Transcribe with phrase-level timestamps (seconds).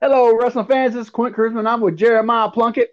[0.00, 0.94] Hello, wrestling fans.
[0.94, 2.90] This is Quint Charisma, and I'm with Jeremiah Plunkett.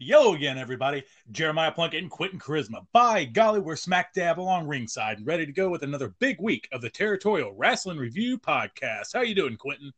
[0.00, 1.04] Yo again, everybody.
[1.30, 2.84] Jeremiah Plunkett and Quentin Charisma.
[2.92, 6.68] By golly, we're smack dab along ringside and ready to go with another big week
[6.72, 9.12] of the Territorial Wrestling Review podcast.
[9.14, 9.92] How you doing, Quentin?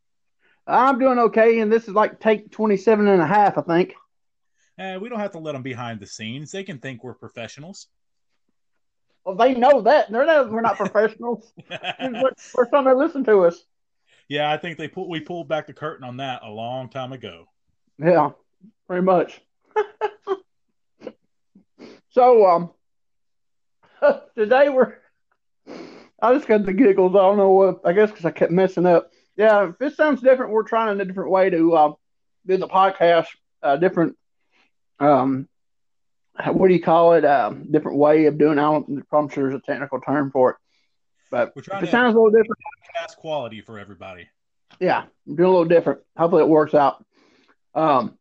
[0.67, 3.95] I'm doing okay, and this is like take 27 and a half, I think.
[4.77, 6.53] Eh, we don't have to let them behind the scenes.
[6.53, 7.87] They can think we're professionals.
[9.25, 10.13] Well, they know that.
[10.13, 11.51] They're not, we're not professionals.
[12.37, 13.65] First time they listen to us.
[14.29, 17.13] Yeah, I think they put we pulled back the curtain on that a long time
[17.13, 17.47] ago.
[17.99, 18.31] Yeah,
[18.87, 19.41] pretty much.
[22.11, 22.71] so, um,
[24.37, 24.95] today we're.
[26.21, 27.15] I just got the giggles.
[27.15, 27.81] I don't know what.
[27.85, 29.11] I guess because I kept messing up.
[29.37, 31.93] Yeah, if this sounds different, we're trying a different way to uh,
[32.47, 33.27] do the podcast.
[33.63, 34.17] Uh, different.
[34.99, 35.49] Um,
[36.53, 37.25] what do you call it?
[37.25, 38.59] Uh, different way of doing.
[38.59, 39.07] I don't.
[39.13, 40.57] I'm sure there's a technical term for it,
[41.31, 42.59] but We're trying it to sounds a little different.
[42.99, 44.29] podcast quality for everybody.
[44.81, 46.01] yeah, I'm doing a little different.
[46.17, 47.05] Hopefully, it works out.
[47.75, 48.17] Um,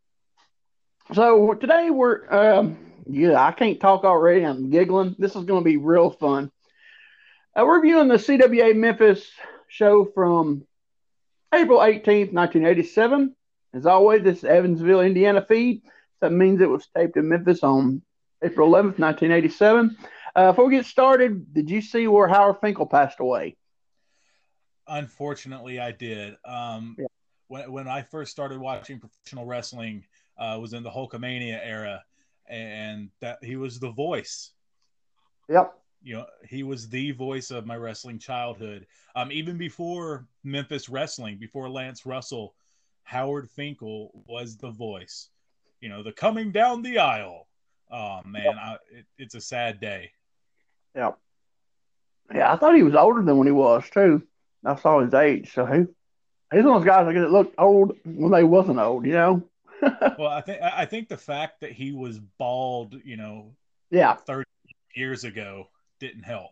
[1.14, 4.44] so today we're, um, yeah, I can't talk already.
[4.46, 5.16] I'm giggling.
[5.20, 6.52] This is going to be real fun.
[7.56, 9.30] Uh, we're reviewing the CWA Memphis
[9.68, 10.66] show from
[11.54, 13.36] April 18th, 1987.
[13.74, 15.84] As always, this is Evansville, Indiana feed.
[16.22, 18.02] That means it was taped in Memphis on
[18.44, 19.98] April 11th, 1987.
[20.36, 23.56] Uh, before we get started, did you see where Howard Finkel passed away?
[24.88, 26.36] Unfortunately, I did.
[26.44, 27.06] Um, Yeah.
[27.48, 30.04] when, when I first started watching professional wrestling,
[30.38, 32.04] uh, was in the Hulkamania era,
[32.48, 34.52] and that he was the voice.
[35.48, 35.74] Yep.
[36.04, 38.86] You know, he was the voice of my wrestling childhood.
[39.16, 42.54] Um, even before Memphis wrestling, before Lance Russell,
[43.04, 45.30] Howard Finkel was the voice.
[45.80, 47.48] You know, the coming down the aisle.
[47.90, 50.12] Oh man, I, it, it's a sad day.
[50.96, 51.18] Yep.
[52.34, 54.24] Yeah, I thought he was older than when he was too.
[54.66, 55.80] I saw his age, so he
[56.52, 59.14] he's one of those guys I guess that looked old when they wasn't old, you
[59.14, 59.44] know.
[60.18, 63.56] Well, I think I think the fact that he was bald, you know,
[63.92, 64.50] yeah, thirty
[64.96, 65.70] years ago
[66.00, 66.52] didn't help.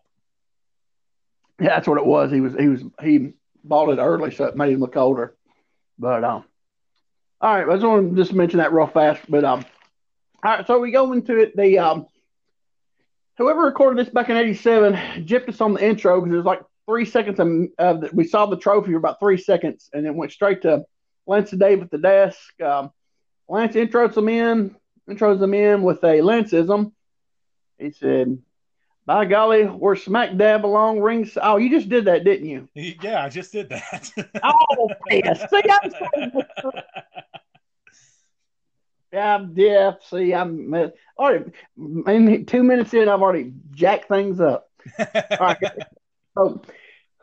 [1.59, 2.31] yeah, that's what it was.
[2.31, 3.33] He was he was he
[3.63, 5.35] bought it early, so it made him look older.
[5.97, 6.43] But um,
[7.41, 9.21] all right, I just want to just mention that real fast.
[9.29, 9.65] But um,
[10.43, 11.55] all right, so we go into it.
[11.55, 12.07] The um,
[13.37, 14.93] whoever recorded this back in '87
[15.25, 17.47] gypped us on the intro because it was like three seconds of,
[17.79, 20.85] of the, we saw the trophy for about three seconds, and then went straight to
[21.27, 22.61] Lance and Dave at the desk.
[22.61, 22.91] Um,
[23.47, 24.75] Lance intros them in,
[25.09, 26.91] intros them in with a Lanceism.
[27.77, 28.37] He said,
[29.05, 32.69] "By golly, we're smack dab along rings." Oh, you just did that, didn't you?
[32.73, 34.11] Yeah, I just did that.
[34.43, 35.33] Oh, yeah.
[35.47, 36.71] See, I'm so-
[39.13, 40.03] I'm deaf.
[40.09, 40.73] See, I'm
[41.17, 41.45] all right.
[41.77, 44.69] In two minutes in, I've already jacked things up.
[44.99, 45.57] All right.
[46.35, 46.61] So,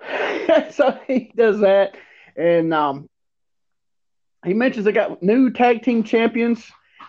[0.70, 1.96] so he does that,
[2.36, 3.08] and um,
[4.44, 6.64] he mentions they got new tag team champions.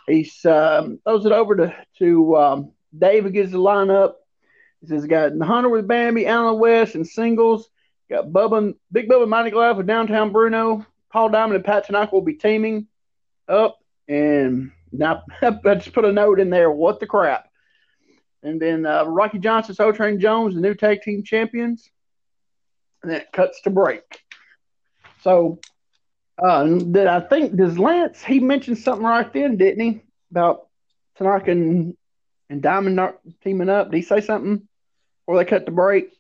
[0.08, 4.16] He um, throws it over to to um, Dave, who gives the lineup.
[4.82, 7.70] He says, "Got the Hunter with Bambi, Alan West, and singles.
[8.10, 10.86] Got Bubba, Big Bubba, Mighty Glove with Downtown Bruno.
[11.12, 12.88] Paul Diamond and Pat Tanaka will be teaming
[13.48, 13.78] up,
[14.08, 16.72] and now I just put a note in there.
[16.72, 17.48] What the crap?"
[18.44, 21.90] And then uh, Rocky Johnson, Soul Train Jones, the new tag team champions.
[23.04, 24.04] And then it cuts to break.
[25.22, 25.60] So,
[26.42, 28.24] uh, did I think does Lance?
[28.24, 30.02] He mentioned something right then, didn't he,
[30.32, 30.68] about
[31.18, 31.96] Tanaka and,
[32.50, 33.00] and Diamond
[33.44, 33.92] teaming up?
[33.92, 34.68] Did he say something?
[35.28, 36.12] Or they cut the break?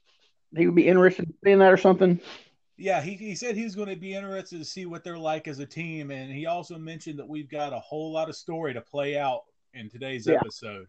[0.55, 2.19] He would be interested in that or something.
[2.81, 5.59] Yeah, he, he said he's going to be interested to see what they're like as
[5.59, 8.81] a team, and he also mentioned that we've got a whole lot of story to
[8.81, 9.43] play out
[9.73, 10.35] in today's Yeah.
[10.35, 10.87] episode.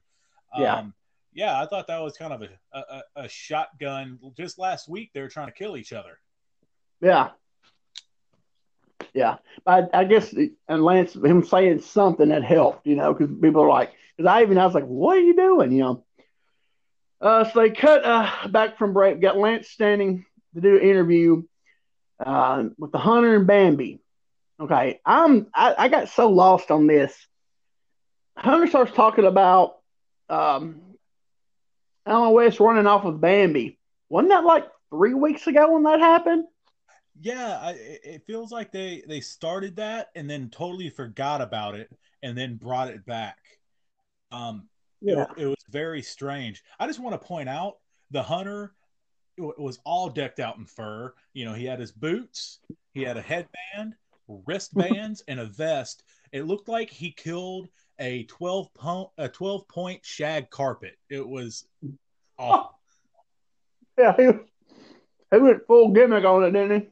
[0.58, 0.76] Yeah.
[0.76, 0.94] Um,
[1.34, 2.48] yeah, I thought that was kind of a,
[2.78, 4.18] a, a shotgun.
[4.36, 6.18] Just last week, they were trying to kill each other.
[7.00, 7.30] Yeah.
[9.14, 9.36] Yeah.
[9.66, 10.34] I, I guess,
[10.68, 14.42] and Lance, him saying something that helped, you know, because people are like, because I
[14.42, 16.04] even, I was like, what are you doing, you know?
[17.20, 21.42] Uh, so they cut uh, back from break, got Lance standing to do an interview
[22.24, 24.00] uh, with the Hunter and Bambi.
[24.60, 25.00] Okay.
[25.04, 27.14] I'm, I, I got so lost on this.
[28.36, 29.78] Hunter starts talking about
[30.28, 30.80] um,
[32.06, 33.78] Alan West running off with Bambi.
[34.08, 36.44] Wasn't that like three weeks ago when that happened?
[37.20, 41.90] Yeah, I, it feels like they they started that and then totally forgot about it
[42.22, 43.38] and then brought it back.
[44.30, 44.68] Um,
[45.02, 46.62] it, it was very strange.
[46.78, 47.78] I just want to point out
[48.10, 48.72] the hunter
[49.38, 51.14] was all decked out in fur.
[51.32, 52.60] You know, he had his boots,
[52.92, 53.94] he had a headband,
[54.28, 56.04] wristbands, and a vest.
[56.32, 57.68] It looked like he killed
[57.98, 60.96] a twelve point a twelve point shag carpet.
[61.08, 61.66] It was
[62.38, 62.78] awful.
[63.98, 64.30] Yeah, he,
[65.30, 66.88] he went full gimmick on it, didn't he?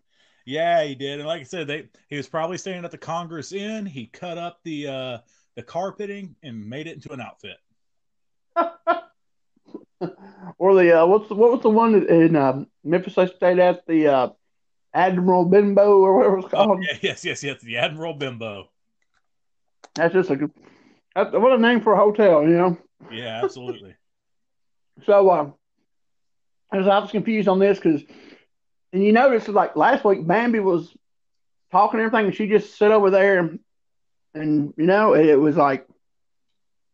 [0.47, 1.21] Yeah, he did.
[1.21, 3.87] And like I said, they he was probably staying at the Congress Inn.
[3.87, 5.19] He cut up the uh
[5.57, 7.59] the carpeting and made it into an outfit.
[10.59, 13.87] or the uh, what's the, what was the one in um, Memphis I stayed at
[13.87, 14.29] the uh,
[14.95, 16.79] Admiral Bimbo or whatever it's oh, called.
[16.79, 18.69] Oh, yeah, yes, yes, yes, the Admiral Bimbo.
[19.95, 20.53] That's just a good.
[21.15, 22.79] what a name for a hotel, you know.
[23.11, 23.95] Yeah, absolutely.
[25.07, 25.55] so, um,
[26.71, 28.03] I was, I was confused on this because,
[28.93, 30.95] and you notice like last week, Bambi was
[31.73, 33.57] talking and everything, and she just sat over there,
[34.35, 35.87] and you know, it, it was like,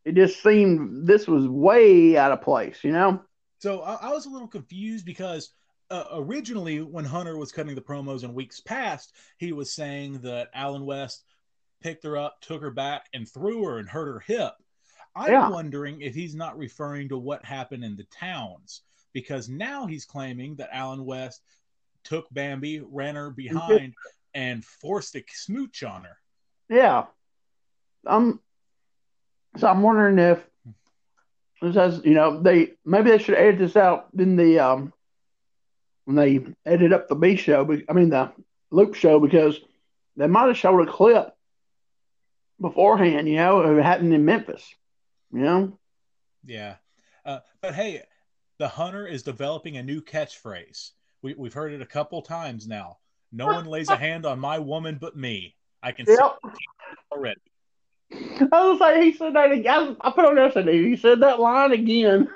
[0.06, 3.20] it just seemed this was way out of place, you know.
[3.58, 5.50] So I, I was a little confused because
[5.90, 10.48] uh, originally, when Hunter was cutting the promos in weeks past, he was saying that
[10.54, 11.24] Alan West
[11.82, 14.52] picked her up, took her back, and threw her and hurt her hip.
[15.16, 15.50] I'm yeah.
[15.50, 18.82] wondering if he's not referring to what happened in the towns
[19.12, 21.42] because now he's claiming that Alan West
[22.04, 23.94] took Bambi, ran her behind,
[24.34, 26.16] and forced a smooch on her.
[26.68, 27.06] Yeah.
[28.06, 28.40] Um.
[29.58, 30.44] So I'm wondering if
[31.62, 34.92] this has, you know, they maybe they should edit this out in the um
[36.04, 37.66] when they edited up the B show.
[37.88, 38.32] I mean the
[38.70, 39.58] Loop show because
[40.16, 41.34] they might have showed a clip
[42.60, 43.28] beforehand.
[43.28, 44.66] You know, it happened in Memphis.
[45.32, 45.78] You know.
[46.44, 46.76] Yeah,
[47.24, 48.02] uh, but hey,
[48.58, 50.92] the hunter is developing a new catchphrase.
[51.22, 52.98] We, we've heard it a couple times now.
[53.32, 55.56] No one lays a hand on my woman but me.
[55.82, 56.38] I can yep.
[56.44, 56.64] see
[57.12, 57.40] already.
[58.12, 59.96] I was like, he said that again.
[60.00, 60.88] I put on yesterday.
[60.88, 62.28] He said that line again.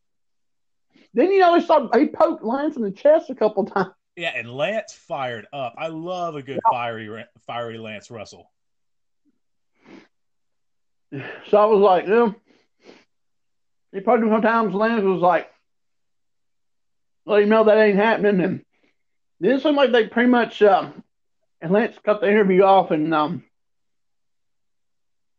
[1.14, 3.90] then you know he saw he poked Lance in the chest a couple times.
[4.16, 5.74] Yeah, and Lance fired up.
[5.78, 8.50] I love a good fiery fiery Lance Russell.
[11.12, 12.34] So I was like, you know,
[13.92, 14.74] he poked him sometimes.
[14.74, 15.50] Lance was like,
[17.24, 18.40] let him know that ain't happening.
[18.40, 18.64] And
[19.40, 20.90] then it seemed like they pretty much, uh,
[21.60, 23.44] and Lance cut the interview off and um,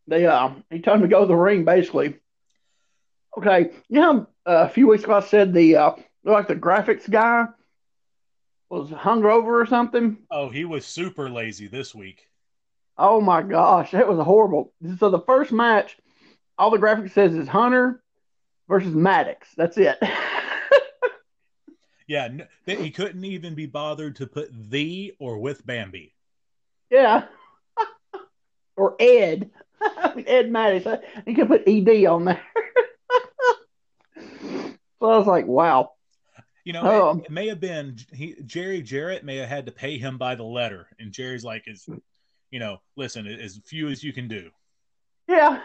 [0.10, 2.16] they uh, he told him to go to the ring basically.
[3.38, 5.92] Okay, you know, uh, a few weeks ago I said the uh,
[6.24, 7.46] like the graphics guy
[8.70, 10.18] was hungover or something.
[10.30, 12.28] Oh, he was super lazy this week.
[12.98, 14.74] Oh my gosh, that was horrible.
[14.98, 15.98] So the first match,
[16.58, 18.04] all the graphics says is Hunter
[18.68, 19.48] versus Maddox.
[19.56, 19.98] That's it.
[22.08, 22.28] yeah,
[22.66, 26.14] he couldn't even be bothered to put the or with Bambi.
[26.92, 27.26] Yeah,
[28.76, 29.50] or Ed.
[30.28, 31.06] Ed Maddox.
[31.26, 32.44] you could put Ed on there.
[34.20, 35.94] so I was like, wow.
[36.66, 39.72] You know, um, it, it, may have been he, Jerry Jarrett may have had to
[39.72, 41.90] pay him by the letter, and Jerry's like, "Is
[42.52, 44.52] you know, listen, as few as you can do."
[45.28, 45.62] Yeah.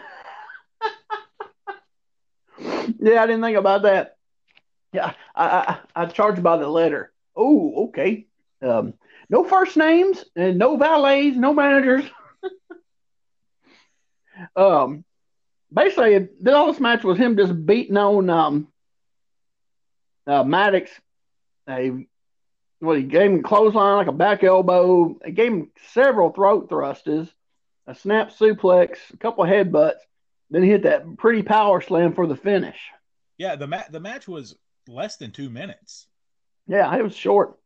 [2.59, 4.17] yeah, I didn't think about that.
[4.93, 7.11] Yeah, I I, I charge by the letter.
[7.35, 8.25] Oh, okay.
[8.61, 8.93] Um,
[9.29, 12.05] no first names and no valets, no managers.
[14.55, 15.03] Um,
[15.71, 18.67] basically, all this match was him just beating on um,
[20.27, 20.91] uh, Maddox.
[21.67, 22.07] They,
[22.81, 25.17] well, he gave him clothesline like a back elbow.
[25.25, 27.27] He gave him several throat thrusters,
[27.87, 29.99] a snap suplex, a couple of headbutts.
[30.51, 32.77] Then he hit that pretty power slam for the finish.
[33.37, 34.55] Yeah, the ma- the match was
[34.87, 36.07] less than two minutes.
[36.67, 37.57] Yeah, it was short.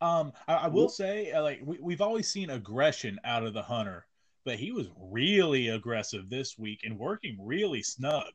[0.00, 3.62] Um, I, I will say, uh, like we, we've always seen aggression out of the
[3.62, 4.06] hunter,
[4.44, 8.30] but he was really aggressive this week and working really snug.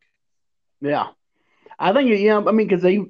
[0.81, 1.07] Yeah,
[1.77, 2.37] I think yeah.
[2.37, 3.05] I mean, because he,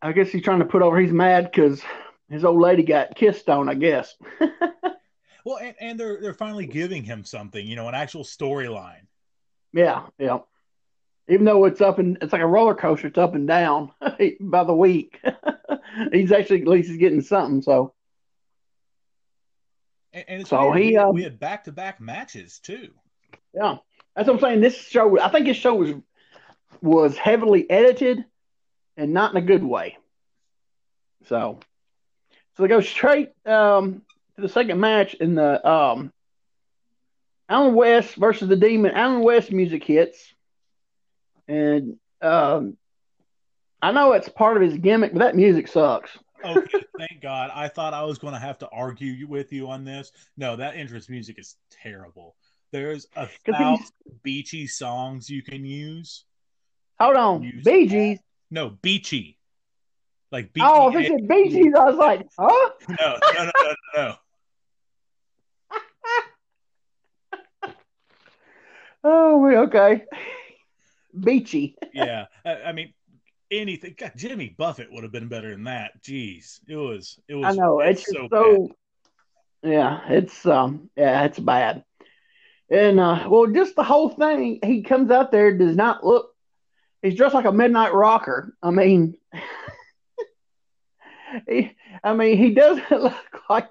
[0.00, 0.98] I guess he's trying to put over.
[0.98, 1.82] He's mad because
[2.28, 3.68] his old lady got kissed on.
[3.68, 4.14] I guess.
[5.44, 7.66] well, and, and they're they're finally giving him something.
[7.66, 9.06] You know, an actual storyline.
[9.72, 10.38] Yeah, yeah.
[11.28, 13.90] Even though it's up and it's like a roller coaster, it's up and down
[14.40, 15.20] by the week.
[16.12, 17.62] he's actually at least he's getting something.
[17.62, 17.95] So.
[20.16, 20.82] And, and so weird.
[20.82, 22.88] he, uh, we had back to back matches too.
[23.52, 23.76] Yeah,
[24.14, 24.60] that's what I'm saying.
[24.62, 25.92] This show, I think his show was
[26.80, 28.24] was heavily edited
[28.96, 29.98] and not in a good way.
[31.26, 31.58] So,
[32.56, 34.02] so they go straight um,
[34.36, 36.12] to the second match in the um,
[37.50, 38.92] Allen West versus the Demon.
[38.92, 40.32] Alan West music hits,
[41.46, 42.78] and um,
[43.82, 46.10] I know it's part of his gimmick, but that music sucks.
[46.44, 47.50] Okay, thank God.
[47.54, 50.12] I thought I was going to have to argue with you on this.
[50.36, 52.36] No, that entrance music is terrible.
[52.72, 53.86] There's a thousand
[54.22, 56.24] beachy songs you can use.
[56.98, 58.18] Hold on, use Bee Gees.
[58.50, 59.38] No, beachy.
[60.32, 60.66] Like beachy.
[60.68, 62.70] Oh, if it's Bee Gees, I was like, huh?
[62.88, 63.52] No, no, no,
[63.94, 64.14] no,
[67.64, 67.72] no.
[69.04, 70.04] oh, okay.
[71.18, 71.76] Beachy.
[71.94, 72.92] yeah, I mean,
[73.50, 73.94] anything.
[73.96, 76.02] God, Jimmy Buffett would have been better than that.
[76.02, 77.18] Jeez, it was.
[77.28, 77.46] It was.
[77.46, 78.28] I know it's, it's so.
[78.30, 78.70] so
[79.62, 81.84] yeah, it's um, yeah, it's bad.
[82.70, 84.58] And uh, well, just the whole thing.
[84.64, 86.32] He comes out there, does not look.
[87.02, 88.56] He's dressed like a midnight rocker.
[88.62, 89.16] I mean,
[91.48, 93.68] he, I mean, he doesn't look like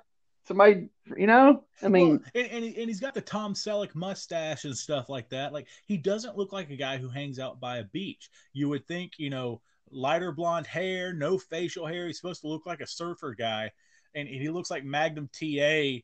[0.47, 0.89] somebody.
[1.15, 4.75] You know, I mean, well, and, and, and he's got the Tom Selleck mustache and
[4.75, 5.53] stuff like that.
[5.53, 8.31] Like he doesn't look like a guy who hangs out by a beach.
[8.53, 12.07] You would think, you know, lighter blonde hair, no facial hair.
[12.07, 13.71] He's supposed to look like a surfer guy,
[14.15, 16.01] and, and he looks like Magnum TA.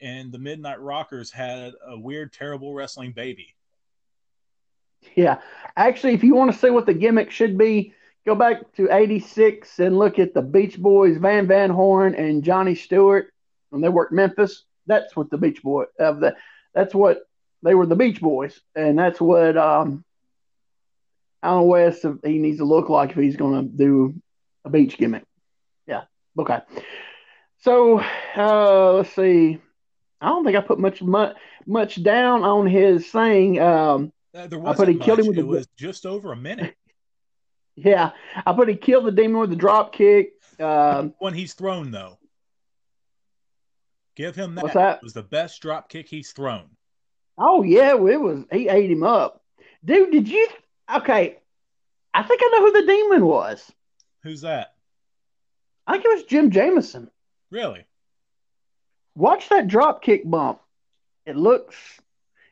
[0.00, 3.54] And the Midnight Rockers had a weird, terrible wrestling baby.
[5.16, 5.40] Yeah,
[5.76, 7.92] actually, if you want to see what the gimmick should be,
[8.24, 12.74] go back to '86 and look at the Beach Boys, Van Van Horn and Johnny
[12.76, 13.33] Stewart
[13.74, 14.64] when they worked Memphis.
[14.86, 16.36] That's what the Beach Boy of the.
[16.74, 17.22] That's what
[17.62, 20.04] they were the Beach Boys, and that's what um,
[21.42, 24.14] Allen West he needs to look like if he's going to do
[24.64, 25.24] a beach gimmick.
[25.86, 26.04] Yeah.
[26.38, 26.60] Okay.
[27.58, 28.00] So
[28.36, 29.60] uh, let's see.
[30.20, 33.60] I don't think I put much much, much down on his thing.
[33.60, 35.04] Um, uh, there wasn't I put he much.
[35.04, 36.74] killed him with it the, was just over a minute.
[37.76, 38.12] Yeah,
[38.46, 40.34] I put he killed the demon with the drop kick.
[40.60, 42.20] Um, when he's thrown, though,
[44.16, 44.62] give him that.
[44.62, 44.96] What's that?
[44.96, 46.64] It was the best drop kick he's thrown.
[47.38, 48.44] Oh yeah, well, it was.
[48.52, 49.42] He ate him up,
[49.84, 50.12] dude.
[50.12, 50.48] Did you?
[50.94, 51.38] Okay,
[52.12, 53.72] I think I know who the demon was.
[54.22, 54.74] Who's that?
[55.86, 57.10] I think it was Jim Jamison.
[57.50, 57.84] Really?
[59.16, 60.60] Watch that drop kick bump.
[61.26, 61.76] It looks,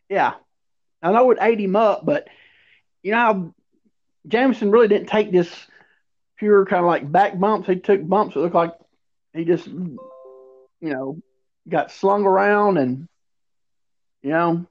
[0.08, 0.34] yeah.
[1.02, 2.28] I know it ate him up, but
[3.02, 3.54] you know
[4.26, 5.50] Jamison really didn't take this
[6.36, 7.68] pure kind of like back bumps.
[7.68, 8.72] He took bumps that looked like
[9.32, 9.98] he just, you
[10.80, 11.18] know,
[11.68, 13.08] got slung around and,
[14.22, 14.66] you know.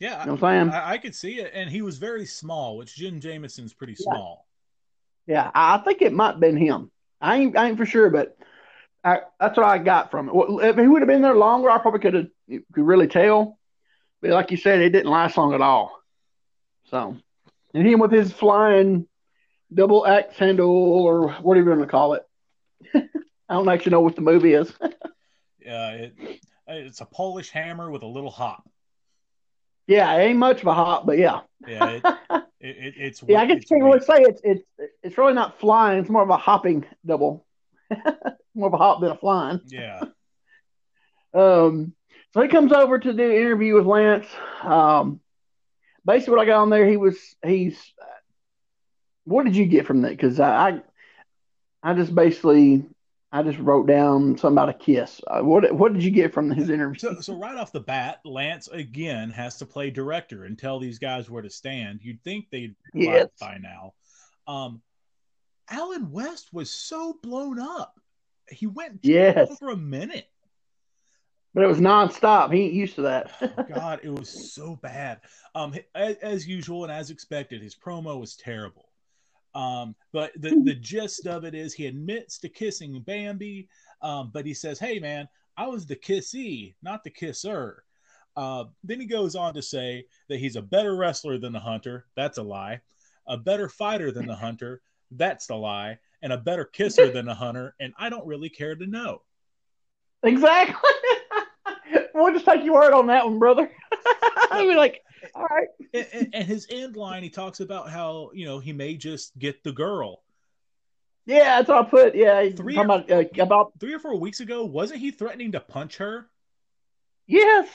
[0.00, 0.70] Yeah, you know saying?
[0.70, 4.04] I, I, could see it, and he was very small, which Jim Jamison's pretty yeah.
[4.04, 4.46] small.
[5.26, 6.90] Yeah, I think it might have been him.
[7.20, 8.36] I ain't, I ain't for sure, but
[9.02, 10.34] I, that's what I got from it.
[10.34, 13.58] Well, if he would have been there longer, I probably could have could really tell.
[14.20, 16.00] But like you said, it didn't last long at all.
[16.90, 17.16] So
[17.74, 19.06] and him with his flying
[19.72, 22.22] double axe handle or whatever you want to call it.
[22.94, 24.72] I don't actually know what the movie is.
[25.68, 26.14] yeah, it,
[26.66, 28.68] it's a Polish hammer with a little hop.
[29.86, 31.40] Yeah, it ain't much of a hop, but yeah.
[31.66, 32.04] Yeah, it,
[32.60, 33.40] it, it's yeah.
[33.40, 34.62] I guess you can't really say it's it's
[35.02, 35.98] it's really not flying.
[35.98, 37.46] It's more of a hopping double.
[38.54, 39.60] more of a hop than a flying.
[39.66, 40.04] Yeah.
[41.34, 41.94] um.
[42.34, 44.26] So he comes over to do an interview with Lance.
[44.62, 45.20] Um
[46.04, 47.78] basically what I got on there, he was he's.
[49.24, 50.12] What did you get from that?
[50.12, 50.70] Because I,
[51.82, 52.86] I, I just basically
[53.30, 55.20] I just wrote down something about a kiss.
[55.26, 56.98] Uh, what what did you get from his interview?
[56.98, 60.98] So, so right off the bat, Lance again has to play director and tell these
[60.98, 62.00] guys where to stand.
[62.02, 63.28] You'd think they'd yes.
[63.38, 63.92] by now.
[64.46, 64.80] Um,
[65.70, 68.00] Allen West was so blown up.
[68.50, 69.58] He went yes.
[69.58, 70.26] for a minute.
[71.54, 72.52] But it was nonstop.
[72.52, 73.30] He ain't used to that.
[73.42, 75.20] oh, God, it was so bad.
[75.54, 78.87] Um, as, as, usual and as expected, his promo was terrible.
[79.54, 83.68] Um, but the the gist of it is he admits to kissing Bambi,
[84.02, 87.84] um, but he says, "Hey, man, I was the kissee, not the kisser."
[88.38, 92.06] Uh, then he goes on to say that he's a better wrestler than the hunter.
[92.14, 92.80] That's a lie.
[93.26, 94.80] A better fighter than the hunter.
[95.10, 95.98] That's the lie.
[96.22, 97.74] And a better kisser than the hunter.
[97.80, 99.22] And I don't really care to know.
[100.22, 100.90] Exactly.
[102.14, 103.68] we'll just take your word on that one, brother.
[104.50, 105.02] I mean, like,
[105.34, 105.68] all right.
[106.12, 109.64] And, and, his end line, he talks about how you know he may just get
[109.64, 110.22] the girl.
[111.24, 112.14] Yeah, that's what I put.
[112.14, 115.60] Yeah, three or, about, uh, about three or four weeks ago, wasn't he threatening to
[115.60, 116.28] punch her?
[117.26, 117.68] Yes.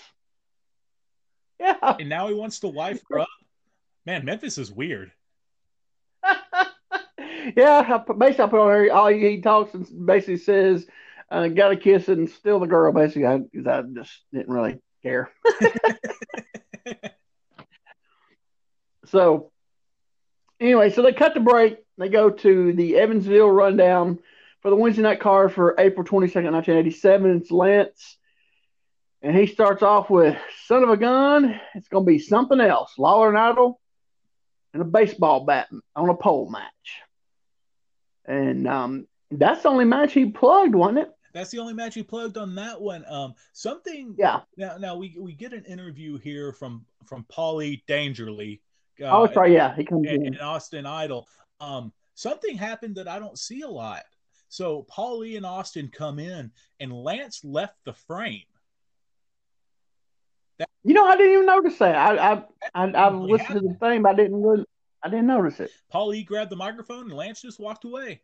[1.60, 1.96] Yeah.
[2.00, 3.28] And now he wants to wife her up.
[4.06, 5.12] Man, Memphis is weird.
[7.56, 8.94] yeah, basically, I put on there.
[8.94, 10.86] All he, talks and basically says
[11.30, 12.92] uh, got a kiss and still the girl.
[12.92, 15.32] Basically, I, I just didn't really care.
[19.14, 19.52] so,
[20.60, 21.78] anyway, so they cut the break.
[22.00, 24.18] They go to the Evansville rundown
[24.62, 27.38] for the Wednesday night card for April 22nd, 1987.
[27.38, 28.18] It's Lance.
[29.22, 31.62] And he starts off with son of a gun.
[31.76, 32.96] It's going to be something else.
[32.98, 33.80] Lawler and Idol
[34.74, 37.02] and a baseball bat on a pole match.
[38.26, 41.12] And um, that's the only match he plugged, wasn't it?
[41.36, 43.06] That's the only match he plugged on that one.
[43.08, 44.16] Um, something.
[44.18, 44.42] Yeah.
[44.58, 48.60] Now, now we we get an interview here from from Paulie Dangerly.
[49.02, 49.54] Uh, oh, sorry.
[49.54, 50.26] Yeah, he comes in.
[50.28, 51.28] And Austin Idol.
[51.60, 54.04] Um, something happened that I don't see a lot.
[54.50, 58.44] So Paulie and Austin come in, and Lance left the frame.
[60.60, 61.96] That, you know, I didn't even notice that.
[61.96, 62.44] I I
[62.76, 63.62] I, I listened happened.
[63.62, 64.66] to the thing, but I didn't really.
[65.02, 65.72] I didn't notice it.
[65.94, 68.22] Paulie grabbed the microphone and Lance just walked away.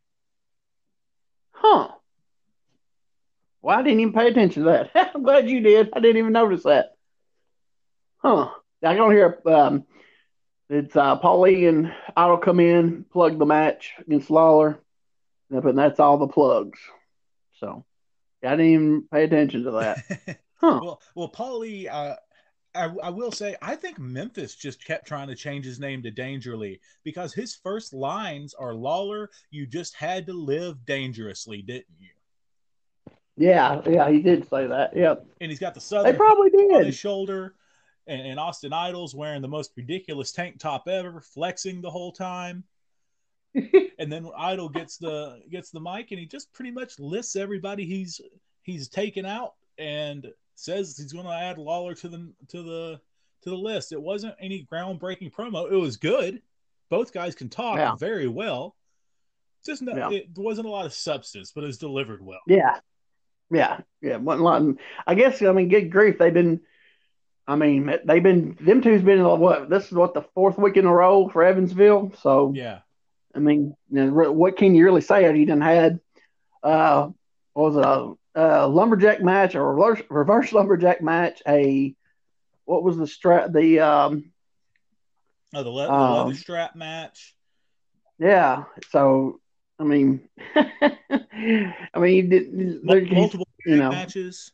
[1.51, 1.89] Huh.
[3.61, 4.91] Well, I didn't even pay attention to that.
[5.15, 5.89] I'm glad you did.
[5.93, 6.91] I didn't even notice that.
[8.17, 8.49] Huh.
[8.83, 9.85] I don't hear um
[10.69, 14.79] it's uh Paulie and Idol come in, plug the match against Lawler.
[15.49, 16.79] And that's all the plugs.
[17.59, 17.85] So
[18.43, 20.39] I didn't even pay attention to that.
[20.61, 20.77] Huh.
[20.83, 22.15] well, well, Paulie, uh,
[22.75, 26.11] I, I, will say, I think Memphis just kept trying to change his name to
[26.11, 32.09] Dangerly because his first lines are Lawler, you just had to live dangerously, didn't you?
[33.37, 34.93] Yeah, yeah, he did say that.
[34.95, 35.25] Yep.
[35.39, 36.75] And he's got the southern they probably did.
[36.75, 37.55] on his shoulder,
[38.09, 42.63] and, and Austin Idol's wearing the most ridiculous tank top ever, flexing the whole time.
[43.53, 47.85] and then Idol gets the gets the mic, and he just pretty much lists everybody
[47.85, 48.19] he's
[48.63, 53.01] he's taken out and says he's going to add Lawler to the to the
[53.43, 53.91] to the list.
[53.91, 55.71] It wasn't any groundbreaking promo.
[55.71, 56.41] It was good.
[56.89, 57.95] Both guys can talk yeah.
[57.95, 58.75] very well.
[59.65, 60.09] Just no, yeah.
[60.19, 62.39] it wasn't a lot of substance, but it was delivered well.
[62.47, 62.79] Yeah,
[63.51, 64.17] yeah, yeah.
[64.17, 64.63] Wasn't a lot.
[65.05, 66.61] I guess I mean, good grief, they've been.
[67.49, 70.77] I mean, they've been them two's been in what this is what the fourth week
[70.77, 72.13] in a row for Evansville.
[72.21, 72.81] So yeah,
[73.33, 75.23] I mean, you know, what can you really say?
[75.35, 75.99] He didn't had
[76.61, 77.09] uh,
[77.55, 81.41] was it a uh, lumberjack match or reverse, reverse lumberjack match.
[81.47, 81.95] A
[82.65, 83.51] what was the strap?
[83.51, 84.31] The um,
[85.55, 87.35] oh, the, le- the um, leather strap match.
[88.19, 88.65] Yeah.
[88.91, 89.39] So
[89.79, 94.51] I mean, I mean, did, multiple you know, matches.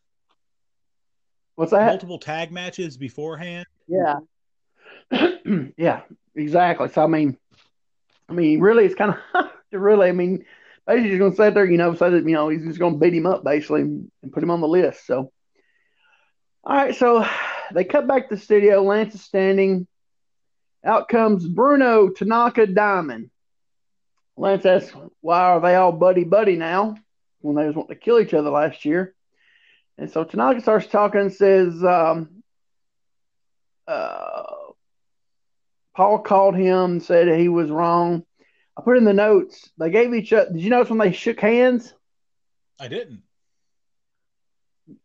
[1.56, 1.88] What's that?
[1.88, 3.66] Multiple tag matches beforehand.
[3.88, 4.20] Yeah.
[5.78, 6.02] yeah.
[6.36, 6.90] Exactly.
[6.90, 7.38] So I mean,
[8.30, 10.10] I mean, really, it's kind of to really.
[10.10, 10.46] I mean,
[10.86, 12.94] basically he's going to sit there, you know, say that, you know, he's just going
[12.94, 15.06] to beat him up basically and, put him on the list.
[15.06, 15.32] So,
[16.64, 17.26] all right, so
[17.74, 18.82] they cut back to the studio.
[18.84, 19.88] Lance is standing.
[20.84, 23.32] Out comes Bruno Tanaka Diamond.
[24.38, 26.96] Lance asks, why are they all buddy buddy now
[27.40, 29.16] when they was wanting to kill each other last year?
[29.98, 32.44] And so Tanaka starts talking and says, um,
[33.88, 34.44] uh,
[35.96, 38.26] Paul called him, said he was wrong.
[38.78, 39.70] I put in the notes.
[39.78, 40.52] They gave each other.
[40.52, 41.94] Did you notice when they shook hands?
[42.80, 43.22] I didn't.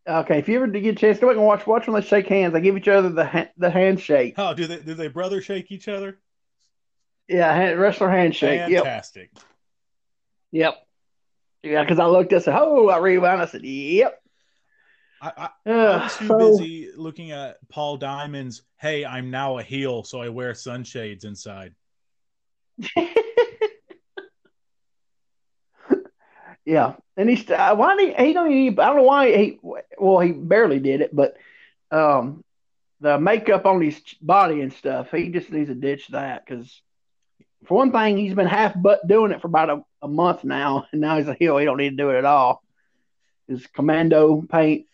[0.07, 1.65] Okay, if you ever get a chance, go back and watch.
[1.65, 2.53] Watch when they shake hands.
[2.53, 4.35] They give each other the ha- the handshake.
[4.37, 6.19] Oh, do they do they brother shake each other?
[7.27, 8.59] Yeah, hand, wrestler handshake.
[8.59, 9.31] Fantastic.
[9.33, 9.43] Yep.
[10.51, 10.87] Yep.
[11.63, 13.41] Yeah, because I looked at said, oh, I rewound.
[13.41, 14.20] I said, yep.
[15.21, 18.63] I, was too so, busy looking at Paul Diamond's.
[18.77, 21.75] Hey, I'm now a heel, so I wear sunshades inside.
[26.65, 29.59] Yeah, and he's why he he don't even I don't know why he
[29.97, 31.35] well he barely did it, but
[31.89, 32.43] um
[32.99, 36.81] the makeup on his body and stuff he just needs to ditch that because
[37.65, 40.85] for one thing he's been half but doing it for about a, a month now
[40.91, 42.63] and now he's a heel he don't need to do it at all.
[43.47, 44.85] His commando paint.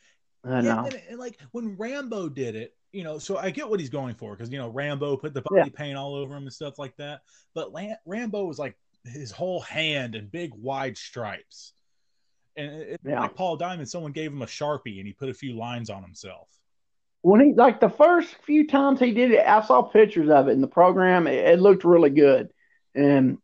[0.47, 0.85] I know.
[0.85, 3.89] And, and, and like when Rambo did it, you know, so I get what he's
[3.89, 5.77] going for because you know Rambo put the body yeah.
[5.77, 7.21] paint all over him and stuff like that.
[7.53, 7.71] But
[8.05, 11.73] Rambo was like his whole hand and big wide stripes.
[12.55, 13.21] And it, yeah.
[13.21, 16.01] like Paul Diamond, someone gave him a sharpie and he put a few lines on
[16.01, 16.47] himself.
[17.21, 20.51] When he like the first few times he did it, I saw pictures of it
[20.51, 21.27] in the program.
[21.27, 22.49] It, it looked really good,
[22.95, 23.39] and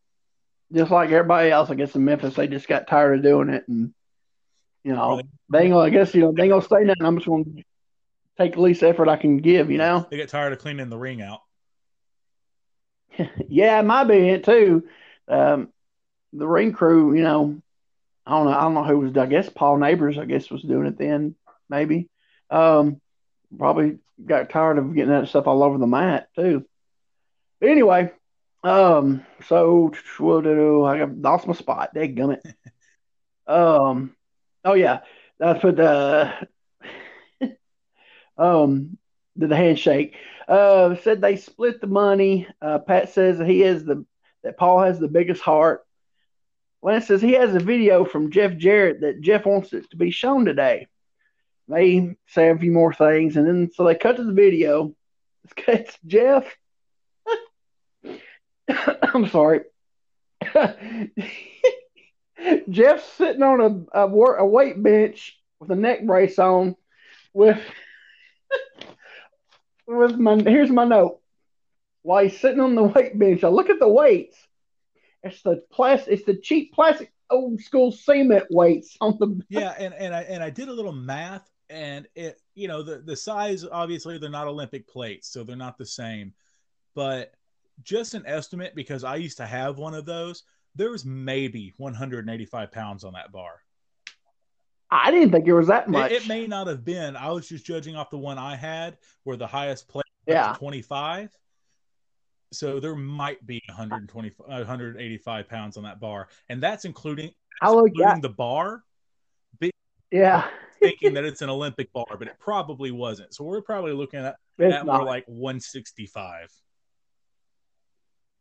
[0.72, 3.64] just like everybody else, I guess in Memphis, they just got tired of doing it,
[3.68, 3.92] and
[4.84, 5.20] you know,
[5.50, 5.84] they ain't gonna.
[5.84, 7.04] I guess you know they ain't gonna say nothing.
[7.04, 7.44] I'm just gonna
[8.38, 9.70] take the least effort I can give.
[9.70, 11.40] You know, they get tired of cleaning the ring out.
[13.48, 14.84] yeah, it might be it too
[15.28, 15.68] um,
[16.32, 17.60] the ring crew, you know,
[18.26, 19.16] I don't know, I don't know who was.
[19.16, 21.34] I guess Paul Neighbors, I guess, was doing it then,
[21.68, 22.08] maybe.
[22.50, 23.00] Um,
[23.56, 26.64] probably got tired of getting that stuff all over the mat too.
[27.60, 28.12] But anyway,
[28.62, 31.90] um, so I lost my spot?
[31.94, 32.40] They gummit.
[33.46, 34.13] um,
[34.64, 35.00] oh yeah,
[35.38, 36.48] that's what the
[38.38, 38.98] um
[39.36, 40.16] the handshake.
[40.46, 42.46] Uh, said they split the money.
[42.60, 44.04] Uh, Pat says he is the
[44.42, 45.84] that Paul has the biggest heart.
[46.82, 50.10] Lance says he has a video from Jeff Jarrett that Jeff wants it to be
[50.10, 50.86] shown today.
[51.66, 54.94] They say a few more things, and then so they cut to the video.
[55.66, 56.44] It's Jeff.
[58.68, 59.60] I'm sorry.
[62.68, 66.76] Jeff's sitting on a, a, a weight bench with a neck brace on,
[67.32, 67.60] with
[69.86, 71.20] with my here's my note
[72.02, 73.44] while he's sitting on the weight bench.
[73.44, 74.36] I look at the weights.
[75.22, 76.12] It's the plastic.
[76.12, 79.40] It's the cheap plastic old school cement weights on the.
[79.48, 82.98] Yeah, and and I and I did a little math, and it you know the
[82.98, 86.34] the size obviously they're not Olympic plates, so they're not the same,
[86.94, 87.32] but
[87.82, 90.44] just an estimate because I used to have one of those.
[90.74, 93.60] There was maybe 185 pounds on that bar.
[94.90, 96.12] I didn't think it was that much.
[96.12, 97.16] It, it, may not have been.
[97.16, 101.36] I was just judging off the one I had, where the highest plate yeah 25.
[102.52, 108.28] So there might be 120, 185 pounds on that bar, and that's including, including the
[108.28, 108.84] bar.
[110.12, 110.46] Yeah,
[110.80, 113.34] thinking that it's an Olympic bar, but it probably wasn't.
[113.34, 116.52] So we're probably looking at, at more like 165.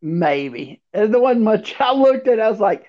[0.06, 0.82] Maybe.
[0.92, 2.88] And the one much I looked at, I was like,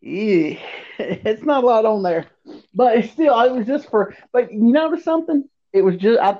[0.00, 0.56] yeah,
[0.98, 2.26] it's not a lot on there.
[2.72, 5.48] But still, it was just for, but you notice something?
[5.72, 6.38] It was just, I,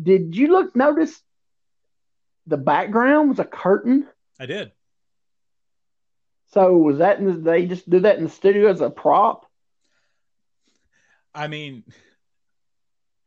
[0.00, 1.20] did you look, notice
[2.46, 4.06] the background was a curtain?
[4.38, 4.70] I did.
[6.52, 9.46] So was that, in the, they just do that in the studio as a prop?
[11.34, 11.82] I mean,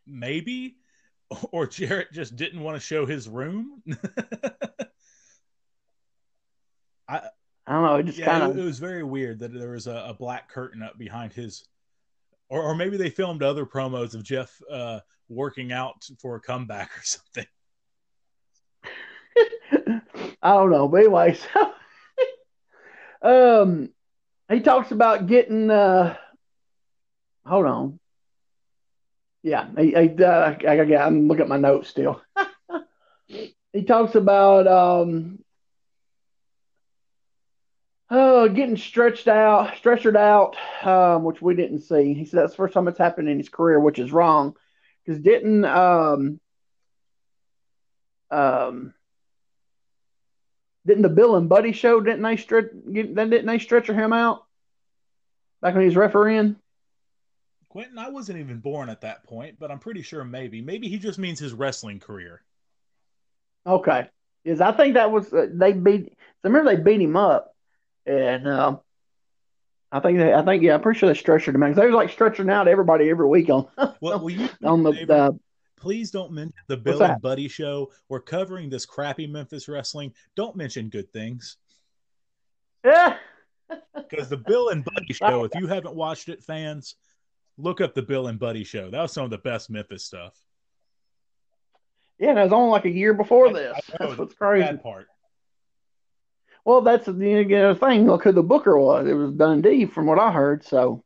[0.07, 0.77] maybe,
[1.51, 3.83] or Jarrett just didn't want to show his room.
[7.11, 7.21] I
[7.67, 7.95] I don't know.
[7.97, 10.49] It just yeah, kind of it was very weird that there was a, a, black
[10.49, 11.65] curtain up behind his,
[12.49, 16.89] or or maybe they filmed other promos of Jeff uh, working out for a comeback
[16.97, 17.45] or something.
[20.41, 21.73] I don't know, but anyway, so
[23.61, 23.89] um,
[24.49, 25.69] he talks about getting.
[25.69, 26.15] uh
[27.45, 27.99] Hold on.
[29.43, 32.21] Yeah, I, I, uh, I, I, I'm looking at my notes still.
[33.73, 35.40] he talks about um,
[38.13, 42.13] Oh, getting stretched out, stretchered out, um, which we didn't see.
[42.13, 44.53] He said that's the first time it's happened in his career, which is wrong,
[45.05, 46.41] because didn't um,
[48.29, 48.93] um,
[50.85, 52.01] didn't the Bill and Buddy show?
[52.01, 52.65] Didn't they stretch?
[52.91, 54.43] Didn't they stretcher him out
[55.61, 56.57] back when he was refereeing?
[57.69, 60.99] Quentin, I wasn't even born at that point, but I'm pretty sure maybe, maybe he
[60.99, 62.41] just means his wrestling career.
[63.65, 64.09] Okay,
[64.43, 66.11] is I think that was uh, they beat.
[66.43, 67.51] I remember they beat him up
[68.05, 68.79] and um,
[69.91, 71.85] I think they, I think yeah, I'm pretty sure they stretchered him out because they
[71.87, 73.67] was like stretching out everybody every week on.
[73.99, 75.37] well, you on the,
[75.81, 77.91] please don't mention the Bill and Buddy show.
[78.07, 80.13] We're covering this crappy Memphis wrestling.
[80.35, 81.57] Don't mention good things.
[82.83, 83.17] Yeah.
[83.93, 86.95] Because the Bill and Buddy show, if you haven't watched it, fans,
[87.59, 88.89] look up the Bill and Buddy show.
[88.89, 90.33] That was some of the best Memphis stuff.
[92.17, 93.79] Yeah, and it was only like a year before this.
[93.99, 94.77] That's what's crazy.
[94.77, 95.05] part.
[96.63, 98.05] Well, that's the other thing.
[98.05, 99.07] Look who the booker was.
[99.07, 100.63] It was Dundee, from what I heard.
[100.63, 101.03] So,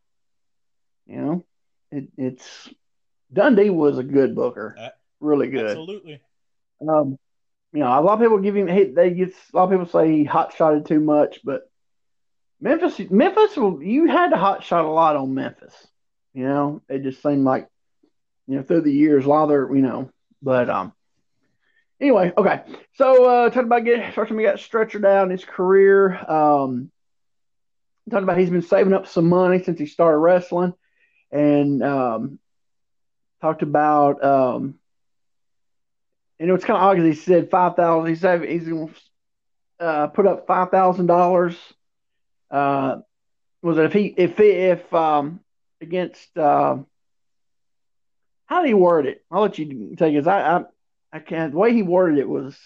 [1.05, 1.45] you know,
[1.91, 2.69] it, it's
[3.31, 4.89] Dundee was a good booker, uh,
[5.19, 5.65] really good.
[5.65, 6.21] Absolutely.
[6.87, 7.17] Um,
[7.71, 8.67] you know, a lot of people give him.
[8.67, 11.69] Hey, they get a lot of people say he hot shotted too much, but
[12.59, 15.73] Memphis, Memphis, you had to hot shot a lot on Memphis.
[16.33, 17.67] You know, it just seemed like,
[18.47, 20.09] you know, through the years, a lot of their, you know,
[20.41, 20.93] but um,
[22.01, 22.62] Anyway, okay.
[22.93, 26.13] So uh talking about getting first time he got stretchered out in his career.
[26.29, 26.91] Um
[28.10, 30.73] talking about he's been saving up some money since he started wrestling
[31.31, 32.39] and um
[33.41, 34.75] talked about um
[36.39, 38.10] and it was kind of odd because he said five thousand.
[38.10, 38.93] He said he's going
[39.79, 41.58] to uh, put up five thousand dollars.
[42.51, 42.97] Uh,
[43.62, 45.39] was it if he if if um
[45.81, 46.77] against uh,
[48.47, 49.23] how do you word it?
[49.31, 50.27] I'll let you take it.
[50.27, 50.63] I, I
[51.15, 51.54] I can't.
[51.54, 52.58] The way he worded it was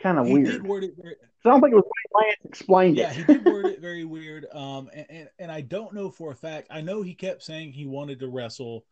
[0.00, 0.46] kind of weird.
[0.46, 3.18] Did word it very, I don't think it was Lance explained yeah, it.
[3.18, 4.44] Yeah, he did word it very weird.
[4.52, 6.66] Um, and, and, and I don't know for a fact.
[6.68, 8.84] I know he kept saying he wanted to wrestle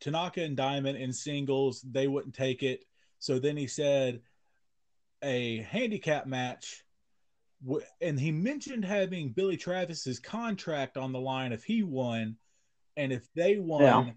[0.00, 1.82] Tanaka and Diamond in singles.
[1.82, 2.86] They wouldn't take it.
[3.18, 4.22] So then he said
[5.22, 6.84] a handicap match.
[8.00, 12.36] And he mentioned having Billy Travis's contract on the line if he won,
[12.96, 14.12] and if they won, yeah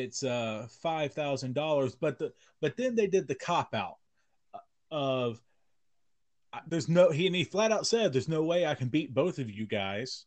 [0.00, 1.94] it's uh five thousand dollars.
[1.94, 3.96] But the but then they did the cop out
[4.90, 5.40] of
[6.66, 9.38] there's no he and he flat out said there's no way I can beat both
[9.38, 10.26] of you guys,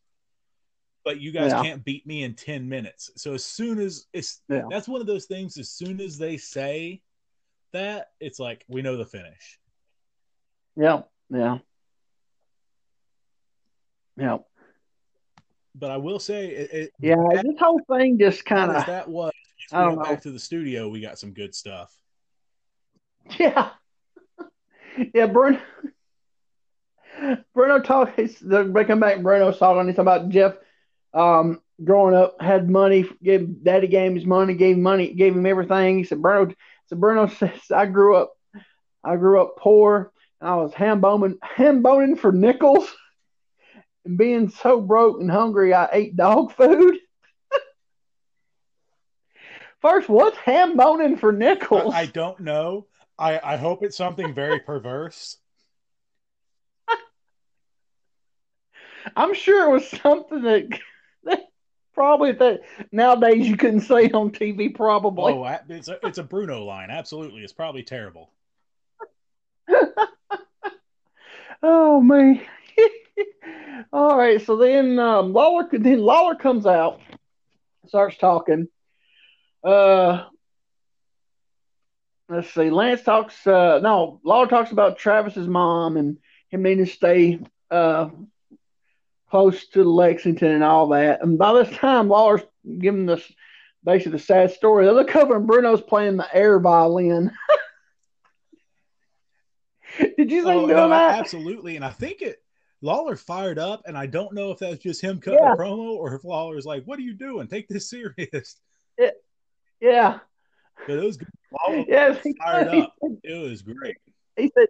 [1.04, 1.62] but you guys yeah.
[1.62, 3.12] can't beat me in ten minutes.
[3.15, 4.63] So as soon as it's yeah.
[4.69, 5.58] that's one of those things.
[5.58, 7.01] As soon as they say
[7.73, 9.60] that, it's like we know the finish.
[10.75, 11.60] Yeah, yeah,
[14.17, 14.38] yeah.
[15.78, 19.10] But I will say, it, it, yeah, that, this whole thing just kind of that
[19.10, 19.34] was
[19.71, 20.04] I don't know.
[20.04, 21.95] Back to the studio, we got some good stuff.
[23.39, 23.69] Yeah,
[25.13, 25.25] yeah.
[25.28, 25.60] Bruno,
[27.54, 28.15] Bruno talk.
[28.15, 29.21] They come back.
[29.21, 29.88] Bruno's talking.
[29.88, 30.56] He's talking about Jeff.
[31.13, 33.10] Um, growing up, had money.
[33.23, 34.54] Gave daddy gave him his money.
[34.54, 35.13] Gave him money.
[35.13, 35.97] Gave him everything.
[35.97, 36.54] He said Bruno.
[36.88, 38.34] So Bruno says, I grew up.
[39.04, 40.12] I grew up poor.
[40.41, 42.88] And I was ham boning, ham boning for nickels.
[44.06, 46.97] And being so broke and hungry, I ate dog food.
[49.82, 51.94] First, what's ham boning for nickels?
[51.94, 52.88] I, I don't know.
[53.18, 55.38] I, I hope it's something very perverse.
[59.16, 60.80] I'm sure it was something that,
[61.24, 61.44] that
[61.94, 62.62] probably that
[62.92, 64.74] nowadays you couldn't say on TV.
[64.74, 65.34] Probably.
[65.34, 66.90] Oh, it's a, it's a Bruno line.
[66.90, 68.32] Absolutely, it's probably terrible.
[71.64, 72.42] oh man.
[73.94, 77.00] All right, so then um, Lawler then Lawler comes out,
[77.88, 78.68] starts talking,
[79.65, 80.25] uh,
[82.30, 82.69] let's see.
[82.69, 83.45] Lance talks.
[83.47, 86.17] Uh, no, Lawler talks about Travis's mom and
[86.49, 87.39] him needing to stay
[87.71, 88.10] uh,
[89.30, 91.23] close to Lexington and all that.
[91.23, 92.43] And by this time, Lawler's
[92.80, 93.32] giving this
[93.84, 94.86] basically the sad story.
[94.86, 97.32] They look over and Bruno's playing the air violin.
[100.17, 101.19] Did you see oh, no, that?
[101.19, 102.41] Absolutely, and I think it
[102.82, 105.54] Lawler fired up, and I don't know if that's just him cutting yeah.
[105.54, 107.47] a promo or if Lawler's like, "What are you doing?
[107.47, 108.58] Take this serious."
[108.97, 109.15] It,
[109.80, 110.20] yeah.
[110.88, 111.30] But it was good.
[111.52, 112.94] Lawler yes, fired up.
[113.24, 113.98] It was great.
[114.36, 114.68] He said,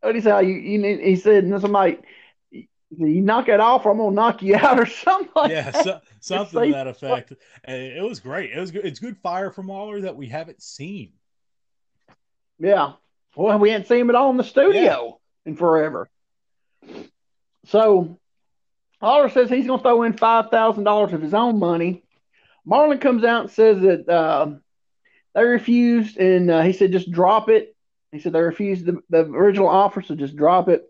[0.00, 0.40] "What he said?
[0.40, 1.98] You, you need." He said, "Somebody."
[2.94, 5.30] You knock it off, or I'm gonna knock you out, or something.
[5.34, 7.32] Like yeah, so, something to that effect.
[7.66, 8.52] It was great.
[8.52, 8.84] It was good.
[8.84, 11.12] It's good fire from Lawler that we haven't seen.
[12.58, 12.92] Yeah,
[13.34, 15.10] well, we hadn't seen him at all in the studio yeah.
[15.46, 16.10] in forever.
[17.66, 18.18] So
[19.00, 22.01] Lawler says he's going to throw in five thousand dollars of his own money.
[22.64, 24.50] Marlin comes out and says that uh,
[25.34, 27.74] they refused, and uh, he said just drop it.
[28.12, 30.82] He said they refused the, the original offer, so just drop it.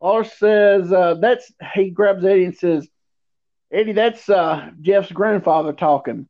[0.00, 2.86] Lawler says uh, that's he grabs Eddie and says,
[3.72, 6.28] Eddie, that's uh, Jeff's grandfather talking.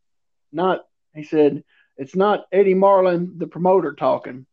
[0.52, 1.64] Not he said
[1.96, 4.46] it's not Eddie Marlin, the promoter, talking.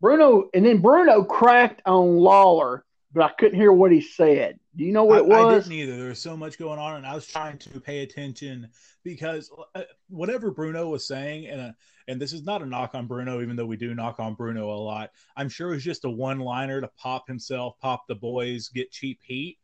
[0.00, 4.58] Bruno and then Bruno cracked on Lawler but I couldn't hear what he said.
[4.76, 5.44] Do you know what I, it was?
[5.44, 5.96] I didn't either.
[5.96, 8.68] There was so much going on, and I was trying to pay attention
[9.02, 11.72] because uh, whatever Bruno was saying, and uh,
[12.06, 14.70] and this is not a knock on Bruno, even though we do knock on Bruno
[14.70, 15.10] a lot.
[15.36, 19.20] I'm sure it was just a one-liner to pop himself, pop the boys, get cheap
[19.22, 19.58] heat.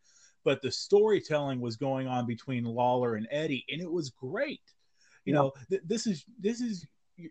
[0.45, 4.61] But the storytelling was going on between Lawler and Eddie, and it was great.
[5.25, 5.41] You yeah.
[5.41, 6.85] know, th- this is this is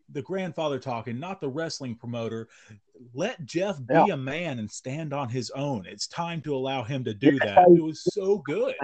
[0.09, 2.47] the grandfather talking, not the wrestling promoter.
[3.13, 4.05] Let Jeff be yeah.
[4.13, 5.85] a man and stand on his own.
[5.85, 7.67] It's time to allow him to do that.
[7.69, 8.75] It was so good.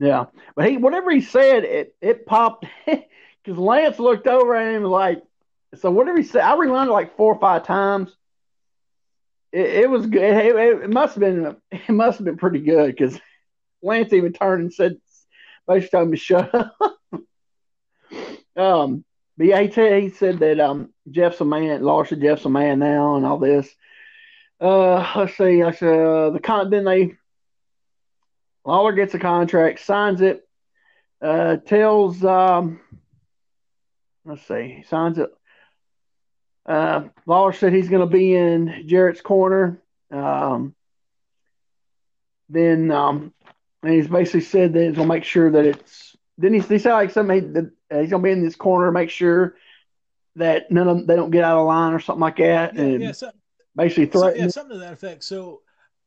[0.00, 4.84] Yeah, but he whatever he said, it it popped because Lance looked over at him
[4.84, 5.22] like,
[5.74, 8.14] so whatever he said, I rewound it like four or five times.
[9.50, 10.22] It, it was good.
[10.22, 13.18] It, it, must have been it must have been pretty good because
[13.82, 14.98] Lance even turned and said,
[15.66, 16.76] basically told him to shut up.
[18.56, 19.04] um,
[19.38, 21.82] but he, he said that um, Jeff's a man.
[21.82, 23.72] Larson Jeff's a man now, and all this.
[24.60, 25.62] Uh, let's see.
[25.62, 26.70] I said uh, the con.
[26.70, 27.14] Then they
[28.64, 30.46] Lawler gets a contract, signs it,
[31.22, 32.80] uh, tells um,
[34.24, 35.30] let's see, signs it.
[36.66, 39.80] Uh, Lawler said he's going to be in Jarrett's corner.
[40.10, 40.74] Um,
[42.48, 43.32] then um,
[43.84, 46.16] and he's basically said that he's going to make sure that it's.
[46.40, 49.10] Didn't he, he say like something that uh, he's gonna be in this corner, make
[49.10, 49.56] sure
[50.36, 52.80] that none of them, they don't get out of line or something like that, yeah,
[52.80, 53.30] and yeah, so,
[53.76, 54.38] basically threaten.
[54.38, 55.24] So, yeah, something to that effect.
[55.24, 55.62] So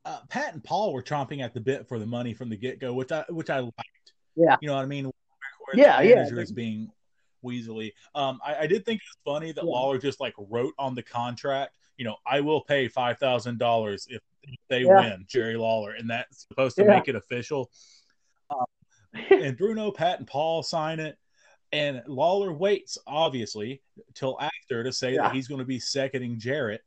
[0.06, 2.80] uh, Pat and Paul were chomping at the bit for the money from the get
[2.80, 4.14] go, which I which I liked.
[4.36, 5.06] Yeah, you know what I mean.
[5.06, 5.14] Where
[5.76, 6.24] yeah, yeah.
[6.24, 6.92] Is being
[7.44, 7.94] weaselly.
[8.16, 9.70] Um, I, I, did think it was funny that yeah.
[9.70, 14.08] Lawler just like wrote on the contract, you know, I will pay five thousand dollars
[14.10, 14.22] if
[14.70, 15.00] they yeah.
[15.00, 16.96] win, Jerry Lawler, and that's supposed to yeah.
[16.96, 17.70] make it official.
[18.50, 18.66] Um,
[19.30, 21.18] and Bruno, Pat, and Paul sign it.
[21.74, 23.82] And Lawler waits, obviously,
[24.14, 25.24] till after to say yeah.
[25.24, 26.84] that he's going to be seconding Jarrett.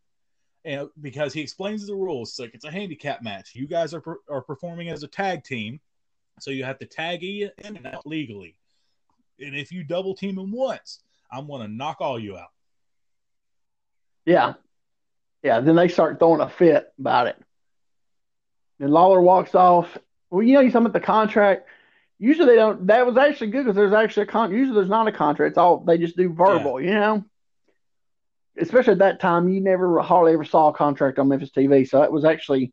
[0.67, 3.55] And because he explains the rules, it's like it's a handicap match.
[3.55, 5.81] You guys are are performing as a tag team,
[6.41, 8.57] so you have to tag in and out legally.
[9.41, 12.51] And if you double team him once, I'm going to knock all you out.
[14.25, 14.55] Yeah,
[15.43, 15.61] yeah.
[15.61, 17.37] Then they start throwing a fit about it.
[18.81, 19.99] And Lawler walks off.
[20.31, 21.69] Well, you know, you talking about the contract.
[22.19, 22.87] Usually they don't.
[22.87, 24.53] That was actually good because there's actually a con.
[24.53, 25.51] Usually there's not a contract.
[25.51, 26.81] It's all they just do verbal.
[26.81, 26.89] Yeah.
[26.89, 27.25] You know.
[28.57, 31.89] Especially at that time, you never hardly ever saw a contract on Memphis TV.
[31.89, 32.73] So it was actually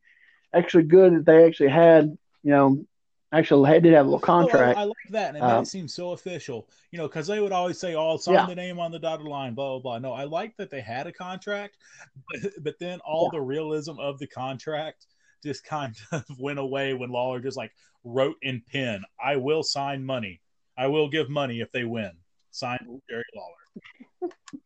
[0.54, 2.86] actually good that they actually had you know
[3.34, 4.78] actually had did have a little contract.
[4.78, 6.68] Oh, I, I, like that, and it uh, made it seem so official.
[6.92, 8.46] You know, because they would always say, "Oh, sign yeah.
[8.46, 10.00] the name on the dotted line," blah blah blah.
[10.00, 11.78] No, I like that they had a contract,
[12.32, 13.40] but, but then all yeah.
[13.40, 15.08] the realism of the contract
[15.44, 17.72] just kind of went away when Lawler just like
[18.04, 20.42] wrote in pen, "I will sign money.
[20.78, 22.12] I will give money if they win."
[22.52, 24.34] Signed Jerry Lawler.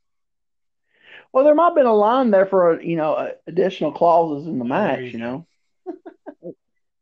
[1.32, 4.60] well, there might have been a line there for you know uh, additional clauses in
[4.60, 5.46] the match, you, know,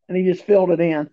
[0.10, 1.10] and he just filled it in.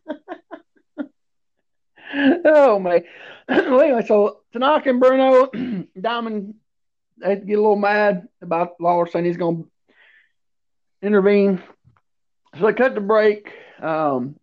[2.44, 3.05] oh man.
[3.49, 5.51] well, anyway, so Tanaka and Bruno,
[6.01, 6.55] Diamond,
[7.18, 9.70] they get a little mad about Lawler saying he's going to
[11.03, 11.62] intervene
[12.58, 13.52] so they cut the break.
[13.80, 14.36] Um,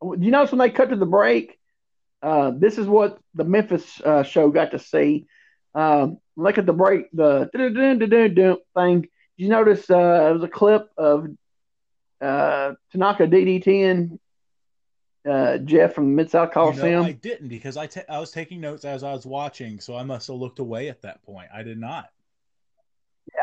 [0.00, 1.58] do you notice when they cut to the break,
[2.22, 5.26] uh, this is what the Memphis uh, show got to see.
[5.74, 7.50] Um, look at the break, the
[8.76, 9.00] thing.
[9.00, 11.28] Did you notice uh, it was a clip of
[12.20, 14.18] uh, Tanaka DDT
[15.28, 16.86] uh, Jeff from Mid South Coliseum?
[16.86, 19.96] You know, I didn't because I, I was taking notes as I was watching, so
[19.96, 21.48] I must have looked away at that point.
[21.52, 22.10] I did not.
[23.34, 23.40] Yeah,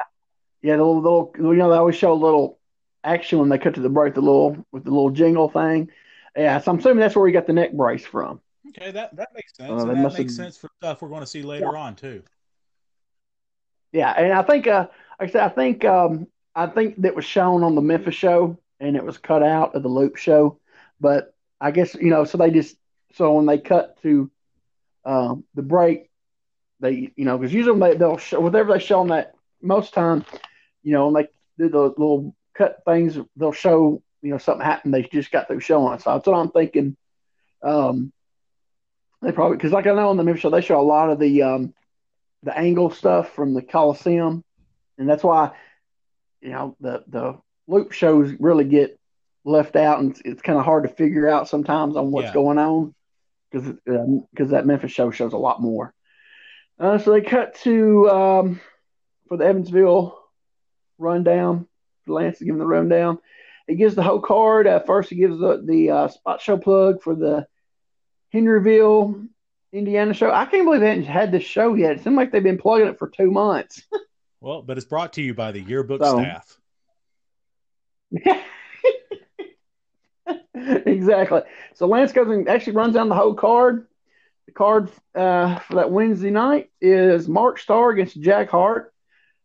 [0.62, 0.76] yeah.
[0.78, 2.59] The little, little you know, they always show a little
[3.04, 5.90] action when they cut to the break, the little with the little jingle thing.
[6.36, 8.40] Yeah, so I'm assuming that's where we got the neck brace from.
[8.70, 9.82] Okay, that that makes sense.
[9.82, 10.32] Uh, that makes have...
[10.32, 11.80] sense for stuff we're going to see later yeah.
[11.80, 12.24] on too.
[13.92, 14.88] Yeah, and I think, uh,
[15.20, 18.60] like I said, I think, um, I think that was shown on the Memphis show,
[18.80, 20.60] and it was cut out of the Loop show.
[21.00, 22.78] But I guess you know, so they just
[23.14, 24.30] so when they cut to
[25.06, 26.10] um, the break,
[26.80, 30.26] they you know because usually they, they'll show whatever they show on that most time,
[30.84, 31.30] you know, when they
[31.64, 34.94] do the little cut things, they'll show you know something happened.
[34.94, 35.98] They just got through showing.
[36.00, 36.96] So that's what I'm thinking.
[37.64, 38.12] Um,
[39.22, 41.20] they probably because like I know on the Memphis show they show a lot of
[41.20, 41.74] the um,
[42.44, 44.44] the angle stuff from the Coliseum,
[44.98, 45.52] and that's why
[46.42, 49.00] you know the the loop shows really get
[49.46, 52.34] left out, and it's, it's kind of hard to figure out sometimes on what's yeah.
[52.34, 52.94] going on
[53.52, 55.94] because because um, that Memphis show shows a lot more.
[56.80, 58.62] Uh, so they cut to um,
[59.28, 60.18] for the Evansville
[60.98, 61.68] rundown.
[62.14, 63.20] Lance to give him the rundown.
[63.68, 64.68] He gives the whole card.
[64.68, 67.48] Uh, first, he gives the the uh, spot show plug for the
[68.34, 69.28] Henryville,
[69.72, 70.32] Indiana show.
[70.32, 71.94] I can't believe they haven't had this show yet.
[71.94, 73.84] It seems like they've been plugging it for two months.
[74.42, 76.58] well, but it's brought to you by the yearbook so, staff.
[80.56, 81.42] exactly.
[81.76, 83.88] So Lance goes and actually runs down the whole card.
[84.48, 88.94] The card uh, for that Wednesday night is Mark Starr against Jack Hart.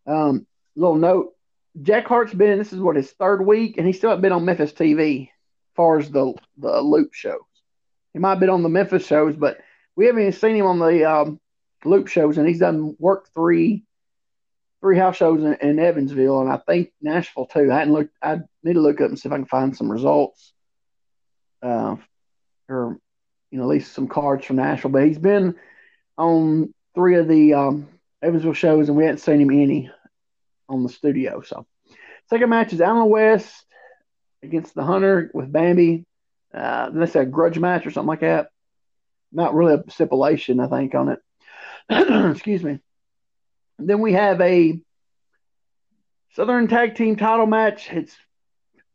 [0.06, 0.46] Um,
[0.76, 1.33] little note:
[1.82, 4.72] Jack Hart's been this is what his third week, and he still been on Memphis
[4.72, 7.40] TV as far as the the Loop shows.
[8.12, 9.58] He might have been on the Memphis shows, but
[9.96, 11.40] we haven't even seen him on the um,
[11.84, 13.84] Loop shows, and he's done work three
[14.80, 17.72] three house shows in, in, Evansville, and I think Nashville too.
[17.72, 18.14] I hadn't looked.
[18.22, 20.52] I need to look up and see if I can find some results,
[21.62, 21.96] uh,
[22.68, 22.98] or
[23.50, 24.90] you know, at least some cards from Nashville.
[24.90, 25.56] But he's been
[26.18, 27.88] on three of the um,
[28.22, 29.90] Evansville shows, and we hadn't seen him any
[30.68, 31.42] on the studio.
[31.42, 31.66] So,
[32.30, 33.64] second match is Alan West
[34.42, 36.06] against the Hunter with Bambi
[36.54, 38.48] uh, they said grudge match or something like that.
[39.32, 41.20] Not really a stipulation, I think, on it.
[42.30, 42.78] Excuse me.
[43.78, 44.80] then we have a
[46.34, 47.90] Southern Tag Team title match.
[47.90, 48.16] It's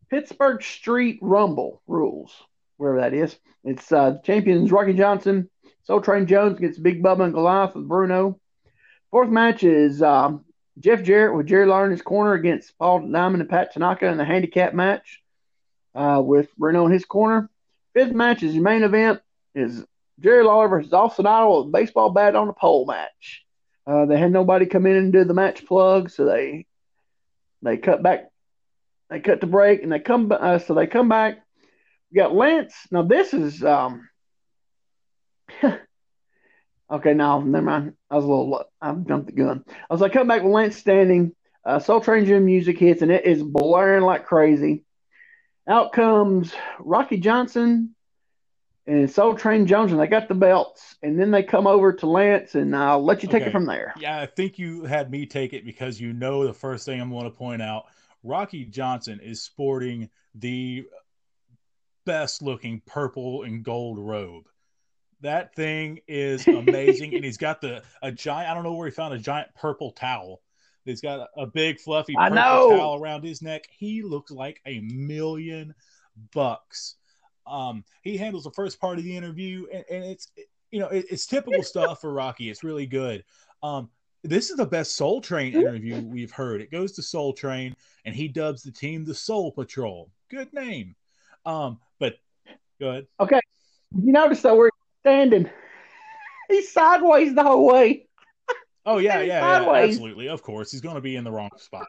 [0.09, 2.33] Pittsburgh Street Rumble rules,
[2.77, 3.37] wherever that is.
[3.65, 5.49] It's uh, champions Rocky Johnson,
[5.83, 8.39] Soul Train Jones against Big Bubba and Goliath with Bruno.
[9.11, 10.45] Fourth match is um,
[10.79, 14.17] Jeff Jarrett with Jerry Lawler in his corner against Paul Diamond and Pat Tanaka in
[14.17, 15.21] the handicap match
[15.93, 17.49] uh, with Bruno in his corner.
[17.93, 19.19] Fifth match is your main event
[19.55, 19.83] is
[20.19, 23.43] Jerry Lawler versus Austin Idol with baseball bat on the pole match.
[23.85, 26.65] Uh, they had nobody come in and do the match plug, so they
[27.61, 28.29] they cut back,
[29.09, 30.31] they cut the break, and they come.
[30.31, 31.39] Uh, so they come back.
[32.11, 32.75] We got Lance.
[32.91, 34.07] Now this is um.
[36.89, 37.93] okay, now never mind.
[38.09, 38.63] I was a little.
[38.81, 39.63] I jumped the gun.
[39.67, 41.35] I was like, come back with Lance standing.
[41.65, 44.83] Uh, Soul Train Gym music hits, and it is blaring like crazy.
[45.67, 47.95] Out comes Rocky Johnson
[48.87, 50.95] and Soul Train Jones, and they got the belts.
[51.03, 53.49] And then they come over to Lance, and I'll let you take okay.
[53.49, 53.93] it from there.
[53.99, 57.11] Yeah, I think you had me take it because you know the first thing I'm
[57.11, 57.85] going to point out
[58.23, 60.85] Rocky Johnson is sporting the
[62.05, 64.45] best looking purple and gold robe.
[65.21, 67.15] That thing is amazing.
[67.15, 69.91] and he's got the a giant I don't know where he found a giant purple
[69.91, 70.41] towel
[70.89, 73.67] He's got a, big fluffy purple towel around his neck.
[73.69, 75.75] He looks like a million
[76.33, 76.95] bucks.
[77.45, 80.31] Um, he handles the first part of the interview, and, and it's
[80.71, 82.49] you know it, it's typical stuff for Rocky.
[82.49, 83.23] It's really good.
[83.61, 83.89] Um,
[84.23, 86.61] this is the best Soul Train interview we've heard.
[86.61, 90.09] It goes to Soul Train, and he dubs the team the Soul Patrol.
[90.29, 90.95] Good name.
[91.45, 92.15] Um, but
[92.79, 93.07] good.
[93.19, 93.41] Okay,
[93.95, 94.69] you notice that we're
[95.01, 95.49] standing.
[96.49, 98.07] He's sideways the whole way.
[98.85, 100.29] Oh yeah, yeah, yeah, absolutely.
[100.29, 101.85] Of course, he's going to be in the wrong spot.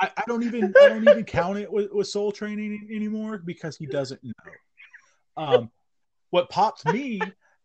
[0.00, 3.76] I, I, don't even I don't even count it with, with Soul Training anymore because
[3.76, 4.32] he doesn't know.
[5.36, 5.70] Um,
[6.30, 7.20] what pops me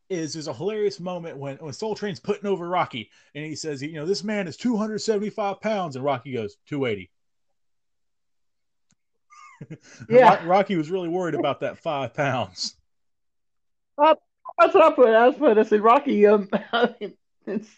[0.09, 3.81] is there's a hilarious moment when when Soul Train's putting over Rocky and he says,
[3.81, 7.09] you know, this man is 275 pounds, and Rocky goes 280.
[10.09, 12.75] Yeah, Rocky was really worried about that five pounds.
[13.97, 14.15] Uh,
[14.59, 15.09] that's what I put.
[15.09, 15.57] I put.
[15.57, 16.25] I said, Rocky.
[16.27, 16.49] Um,
[17.47, 17.69] it's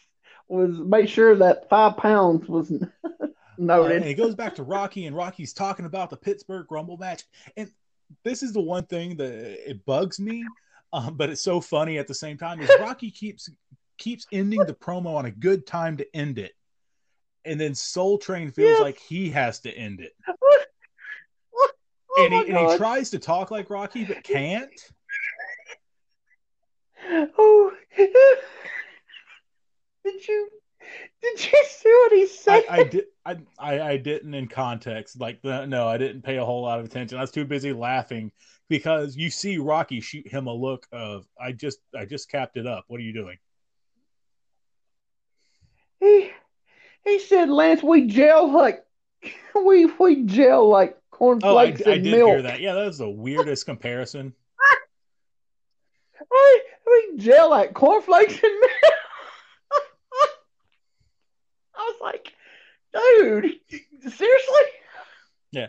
[0.47, 2.71] was make sure that five pounds was
[3.57, 3.91] noted.
[3.91, 7.23] Uh, and it goes back to Rocky, and Rocky's talking about the Pittsburgh Rumble match.
[7.57, 7.69] And
[8.23, 10.45] this is the one thing that it bugs me,
[10.93, 12.61] um, but it's so funny at the same time.
[12.61, 13.49] Is Rocky keeps
[13.97, 16.53] keeps ending the promo on a good time to end it,
[17.43, 20.13] and then Soul Train feels like he has to end it.
[20.27, 21.71] Oh
[22.17, 24.71] and, he, and he tries to talk like Rocky, but can't.
[27.07, 28.09] Oh, did
[30.27, 30.49] you
[31.21, 32.63] did you see what he said?
[32.69, 33.05] I, I did.
[33.25, 35.19] I, I, I didn't in context.
[35.19, 37.17] Like the, no, I didn't pay a whole lot of attention.
[37.17, 38.31] I was too busy laughing
[38.69, 42.67] because you see Rocky shoot him a look of I just I just capped it
[42.67, 42.85] up.
[42.87, 43.37] What are you doing?
[45.99, 46.31] He
[47.03, 48.83] he said, Lance, we gel like
[49.65, 52.29] we we gel like cornflakes oh, I, I did milk.
[52.29, 52.59] hear that.
[52.59, 54.33] Yeah, that was the weirdest comparison.
[56.31, 58.71] I, we gel like cornflakes and milk.
[61.77, 62.33] I was like,
[62.93, 63.59] dude,
[64.01, 64.65] seriously?
[65.51, 65.67] Yeah,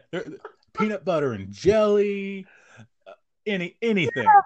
[0.76, 2.46] peanut butter and jelly,
[3.06, 3.12] uh,
[3.46, 4.24] any anything.
[4.24, 4.40] Yeah.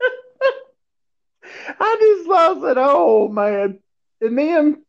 [1.80, 3.78] I just I said, oh man,
[4.20, 4.82] and then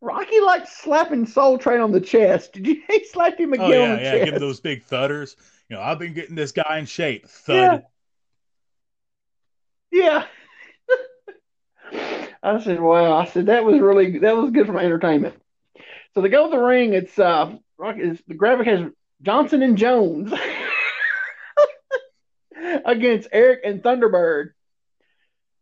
[0.00, 2.52] Rocky likes slapping Soul Train on the chest.
[2.52, 2.82] Did you?
[2.88, 3.66] He slapped him again.
[3.66, 4.10] Oh yeah, yeah.
[4.12, 4.24] Chest.
[4.24, 5.36] Give him those big thudders.
[5.68, 7.28] You know, I've been getting this guy in shape.
[7.28, 7.56] Thud.
[7.56, 7.80] Yeah.
[9.96, 10.26] Yeah.
[12.42, 13.16] I said, wow.
[13.16, 15.34] I said that was really that was good for my entertainment.
[16.14, 16.92] So they go to the ring.
[16.94, 17.56] It's uh.
[17.78, 18.90] It's, the graphic has
[19.20, 20.32] Johnson and Jones
[22.86, 24.52] against Eric and Thunderbird.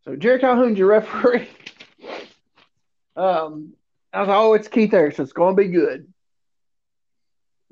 [0.04, 1.48] So Jerry Calhoun's your referee.
[3.16, 3.72] Um,
[4.12, 5.24] I was like, oh, it's Keith Erickson.
[5.24, 6.12] It's going to be good.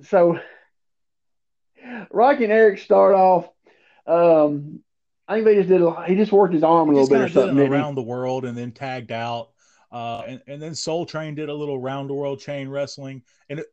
[0.05, 0.41] So
[2.11, 3.49] Rocky and Eric start off.
[4.07, 4.81] Um,
[5.29, 5.81] I think they just did.
[5.81, 7.59] A, he just worked his arm a little bit or something.
[7.59, 9.51] around the world and then tagged out.
[9.91, 13.23] Uh, and, and then Soul Train did a little round the world chain wrestling.
[13.49, 13.67] And it,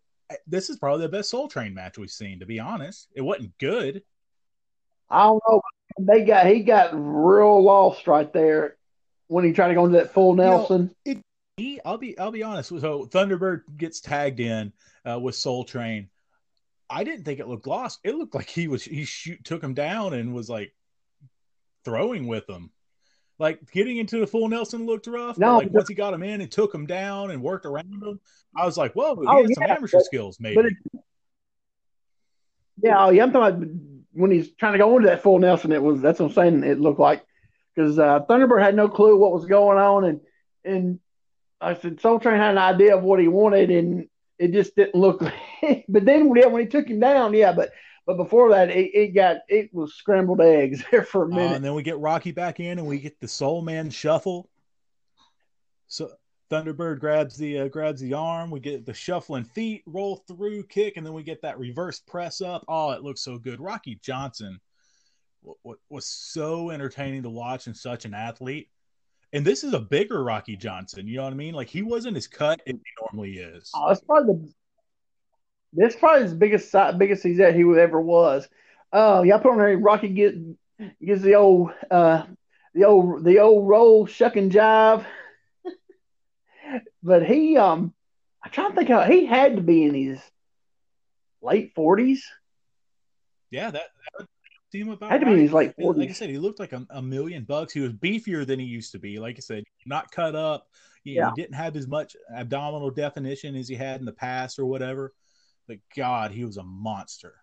[0.48, 3.08] this is probably the best Soul Train match we've seen, to be honest.
[3.16, 4.04] It wasn't good.
[5.10, 5.62] I don't know.
[5.98, 8.78] They got he got real lost right there
[9.28, 10.94] when he tried to go into that full Nelson.
[11.04, 11.22] You know,
[11.58, 12.70] it, I'll be I'll be honest.
[12.70, 14.72] So Thunderbird gets tagged in
[15.10, 16.10] uh, with Soul Train.
[16.90, 18.00] I didn't think it looked lost.
[18.04, 20.74] It looked like he was he shoot took him down and was like
[21.86, 22.72] throwing with him.
[23.38, 25.38] Like getting into the full Nelson looked rough.
[25.38, 28.20] No, like once he got him in and took him down and worked around him,
[28.56, 30.74] I was like, "Whoa, he oh, has yeah, some amateur but, skills, maybe." It,
[32.82, 33.70] yeah, oh, yeah, I'm talking about
[34.12, 35.72] when he's trying to go into that full Nelson.
[35.72, 36.64] It was that's what I'm saying.
[36.64, 37.26] It looked like
[37.74, 40.22] because uh, Thunderbird had no clue what was going on, and
[40.66, 41.00] and
[41.62, 44.08] I said Soul Train had an idea of what he wanted, and
[44.38, 45.20] it just didn't look.
[45.88, 47.72] but then yeah, when he took him down, yeah, but
[48.10, 51.52] but before that, it, it got it was scrambled eggs there for a uh, minute.
[51.52, 54.50] Uh, and then we get Rocky back in, and we get the Soul Man shuffle.
[55.86, 56.10] So
[56.50, 58.50] Thunderbird grabs the uh, grabs the arm.
[58.50, 62.42] We get the shuffling feet, roll through kick, and then we get that reverse press
[62.42, 62.66] up.
[62.68, 63.62] Oh, it looks so good.
[63.62, 64.60] Rocky Johnson
[65.88, 68.70] was so entertaining to watch and such an athlete.
[69.34, 71.08] And this is a bigger Rocky Johnson.
[71.08, 71.54] You know what I mean?
[71.54, 73.70] Like he wasn't as cut as he normally is.
[73.76, 74.54] Oh, that's probably the
[75.74, 78.48] this probably his biggest biggest he's at he ever was.
[78.92, 79.78] Uh, yeah, I put on there.
[79.78, 80.36] Rocky get
[81.04, 82.24] gives the old uh,
[82.74, 85.06] the old the old roll shuck and jive.
[87.04, 87.94] but he um,
[88.44, 90.20] I'm trying to think how he had to be in his
[91.42, 92.26] late forties.
[93.52, 94.28] Yeah, that, that
[94.72, 95.34] seem about had to right.
[95.34, 96.00] be in his late forties.
[96.00, 97.74] Like I said, he looked like a, a, million bucks.
[97.74, 99.20] He was beefier than he used to be.
[99.20, 100.68] Like I said, not cut up.
[101.04, 101.32] Yeah.
[101.34, 105.14] he didn't have as much abdominal definition as he had in the past or whatever
[105.70, 107.36] but God, he was a monster.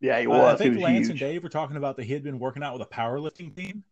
[0.00, 0.40] Yeah, he was.
[0.40, 1.10] Uh, I think was Lance huge.
[1.10, 3.84] and Dave were talking about that he had been working out with a powerlifting team.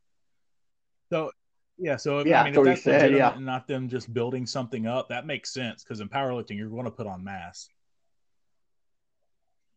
[1.08, 1.30] So,
[1.78, 3.36] yeah, so yeah, I mean, if that's said, yeah.
[3.38, 6.90] not them just building something up, that makes sense because in powerlifting, you're going to
[6.90, 7.68] put on mass.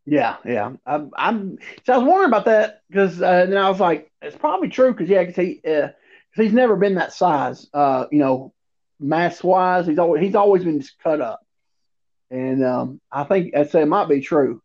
[0.06, 0.72] Yeah, yeah.
[0.88, 4.36] I'm, I'm so I was wondering about that because uh, then I was like, it's
[4.36, 7.70] probably true because yeah, cause he, uh, cause he's never been that size.
[7.76, 8.54] Uh, you know,
[9.00, 11.43] mass wise, he's always he's always been just cut up
[12.34, 14.62] and um, I think I'd say it might be true.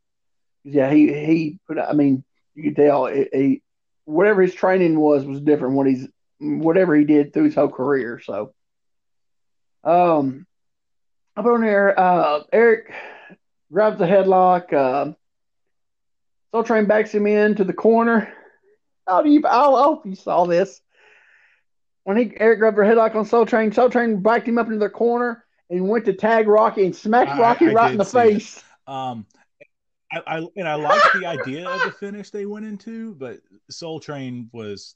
[0.64, 1.78] Yeah, he he put.
[1.78, 3.62] I mean, you could tell he
[4.06, 5.74] whatever his training was was different.
[5.74, 6.08] What he's
[6.40, 8.22] whatever he did through his whole career.
[8.24, 8.54] So,
[9.84, 10.46] um,
[11.36, 12.90] up on there, uh, Eric
[13.70, 14.72] grabs the headlock.
[14.72, 15.12] Uh,
[16.52, 18.32] Soul Train backs him into the corner.
[19.06, 19.42] How do you?
[19.46, 20.80] I hope you saw this.
[22.04, 24.78] When he Eric grabbed the headlock on Soul Train, Soul Train backed him up into
[24.78, 28.04] the corner and went to tag Rocky and smacked Rocky I, I right in the
[28.04, 28.62] face.
[28.86, 29.26] Um,
[30.10, 34.00] I, I, and I liked the idea of the finish they went into, but Soul
[34.00, 34.94] Train was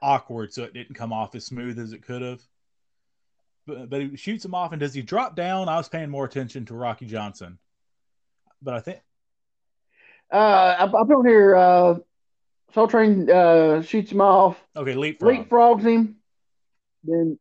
[0.00, 2.40] awkward, so it didn't come off as smooth as it could have.
[3.66, 5.68] But, but he shoots him off, and does he drop down?
[5.68, 7.58] I was paying more attention to Rocky Johnson.
[8.62, 9.00] but I think
[10.32, 11.56] uh, I, I put here.
[11.56, 11.94] Uh,
[12.72, 14.56] Soul Train uh, shoots him off.
[14.76, 15.48] Okay, leapfrog.
[15.48, 16.16] leapfrogs him.
[17.02, 17.38] Then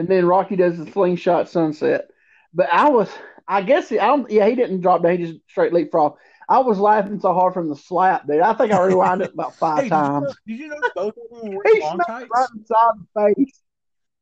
[0.00, 2.08] and then Rocky does the slingshot sunset.
[2.54, 3.10] But I was,
[3.46, 4.30] I guess, he, I don't.
[4.30, 5.18] Yeah, he didn't drop down.
[5.18, 6.16] He just straight leapfrog.
[6.48, 8.40] I was laughing so hard from the slap, dude.
[8.40, 10.34] I think I rewound it about five Hey, times.
[10.46, 12.30] Did you, notice both of them were wearing long tights?
[12.34, 13.60] right inside the face.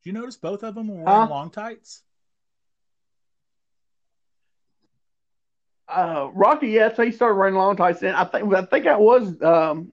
[0.02, 1.26] Did you notice both of them were wearing Huh?
[1.28, 2.02] long tights?
[5.88, 8.02] Uh, Rocky, yes, he started wearing long tights.
[8.02, 9.92] And I think, I think that was um,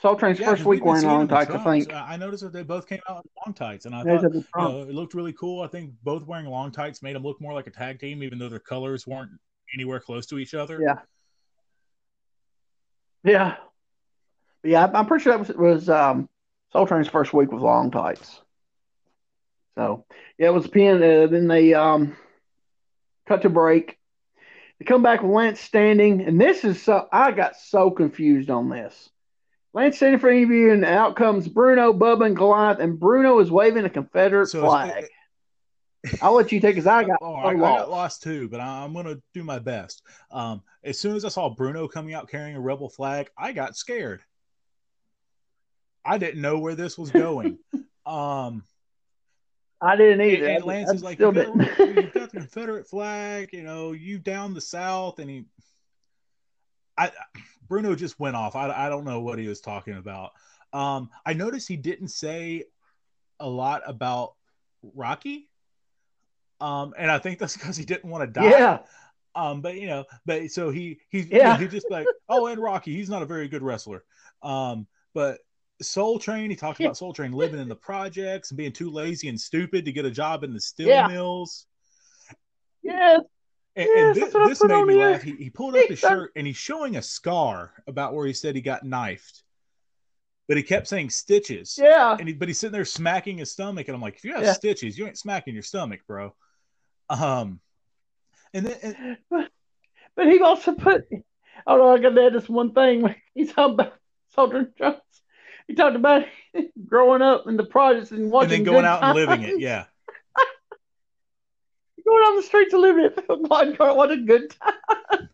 [0.00, 1.50] Soul Train's Yeah, first week wearing long tights.
[1.50, 1.92] I think.
[1.92, 4.82] I noticed that they both came out in long tights, and I thought you know,
[4.82, 5.62] it looked really cool.
[5.62, 8.38] I think both wearing long tights made them look more like a tag team, even
[8.38, 9.30] though their colors weren't
[9.72, 10.80] anywhere close to each other.
[10.82, 10.98] Yeah.
[13.22, 13.56] Yeah.
[14.62, 16.28] But yeah, I'm pretty sure that was was um,
[16.72, 18.40] Soul Train's first week with long tights.
[19.76, 20.04] So
[20.38, 21.02] yeah, it was a pin.
[21.02, 22.16] Uh, then they um,
[23.26, 23.98] cut to break.
[24.78, 28.68] They come back with Lance standing, and this is so I got so confused on
[28.68, 29.10] this.
[29.74, 33.84] Lance standing for you, and out comes Bruno, Bubba, and Goliath, and Bruno is waving
[33.84, 35.06] a Confederate So flag.
[36.22, 37.78] I'll let you take, because I got Oh, I, I lost.
[37.80, 40.02] got lost too, but I, I'm going to do my best.
[40.30, 43.76] Um, as soon as I saw Bruno coming out carrying a rebel flag, I got
[43.76, 44.20] scared.
[46.04, 47.58] I didn't know where this was going.
[48.06, 48.62] um,
[49.80, 50.46] I didn't either.
[50.46, 51.78] and Lance I is like, you didn't.
[51.78, 55.46] you've got the Confederate flag, you know, you down the South, and he,
[56.96, 57.10] I,
[57.68, 58.56] Bruno just went off.
[58.56, 60.32] I, I don't know what he was talking about.
[60.72, 62.64] Um, I noticed he didn't say
[63.40, 64.34] a lot about
[64.94, 65.48] Rocky.
[66.60, 68.50] Um, and I think that's because he didn't want to die.
[68.50, 68.78] yeah,
[69.34, 71.58] Um, but you know, but so he he's Yeah.
[71.58, 74.04] he just like, oh, and Rocky, he's not a very good wrestler.
[74.42, 75.38] Um, but
[75.82, 79.28] Soul Train, he talked about Soul Train living in the projects and being too lazy
[79.28, 81.08] and stupid to get a job in the steel Yeah.
[81.08, 81.66] mills.
[82.82, 83.20] yes,
[83.76, 85.22] And, and thi- that's what I this put made me laugh.
[85.22, 88.54] He, he pulled up his shirt and he's showing a scar about where he said
[88.54, 89.42] he got knifed.
[90.46, 91.78] But he kept saying stitches.
[91.80, 92.16] yeah.
[92.18, 94.44] And he, but he's sitting there smacking his stomach, and I'm like, if you have
[94.44, 94.52] Yeah.
[94.52, 96.34] stitches, you ain't smacking your stomach, bro.
[97.08, 97.60] Um,
[98.52, 99.48] and then and,
[100.16, 101.06] But he also put,
[101.66, 103.14] oh no, I got to add this one thing.
[103.34, 103.94] He talked about
[104.34, 105.00] Soul Train Jones.
[105.66, 106.26] He talked about
[106.86, 108.52] growing up in the projects and watching.
[108.58, 109.86] and then going out and living it, yeah.
[112.04, 113.24] Going on the streets and living it.
[113.28, 115.28] What what a good time.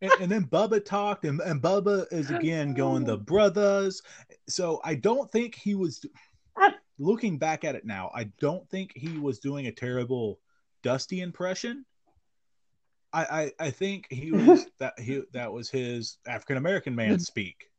[0.00, 4.02] and, and then Bubba talked, and, and Bubba is again going the brothers.
[4.48, 6.04] So I don't think he was
[6.98, 8.10] looking back at it now.
[8.14, 10.38] I don't think he was doing a terrible
[10.82, 11.84] Dusty impression.
[13.12, 17.71] I I, I think he was that he that was his African American man speak.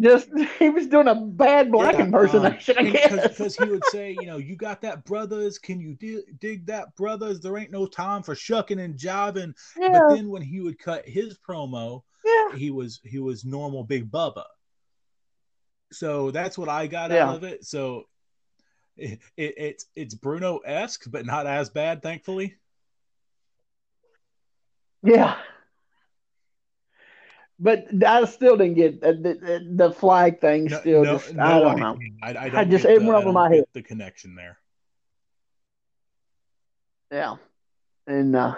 [0.00, 3.28] Just he was doing a bad black Yeah, impersonation, um, I guess.
[3.28, 5.58] because he would say, you know, you got that brothers.
[5.58, 7.40] Can you di- dig that brothers?
[7.40, 9.54] There ain't no time for shucking and jiving.
[9.78, 13.84] yeah, But then when he would cut his promo, yeah, he was he was normal
[13.84, 14.44] big bubba
[15.92, 18.04] so that's what i got out of it so
[18.96, 22.56] it, it, it's it's bruno-esque but not as bad thankfully
[25.02, 25.36] yeah.
[27.64, 30.64] But I still didn't get uh, the, the, flag thing.
[30.64, 31.98] no, Still, no, just, no I don't know.
[32.20, 33.64] I, I I don't just- get it went I over my head.
[33.72, 34.58] the connection there
[37.12, 37.36] Yeah.
[38.08, 38.56] And uh,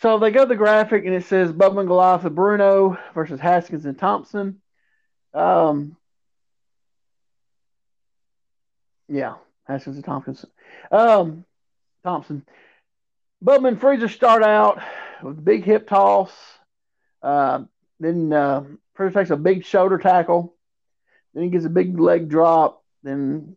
[0.00, 3.86] so they go to the graphic and it says Bubba and Goliath Bruno versus Haskins
[3.86, 4.60] and Thompson.
[5.34, 5.96] Um,
[9.08, 10.36] yeah, Haskins and Thompson.
[10.92, 11.44] Um,
[12.04, 12.46] Thompson.
[13.44, 14.80] Bubba and Freezer start out
[15.24, 16.30] with a big hip toss.
[17.20, 17.64] Uh,
[18.04, 18.64] then uh,
[18.96, 20.54] takes a big shoulder tackle.
[21.34, 22.82] Then he gets a big leg drop.
[23.02, 23.56] Then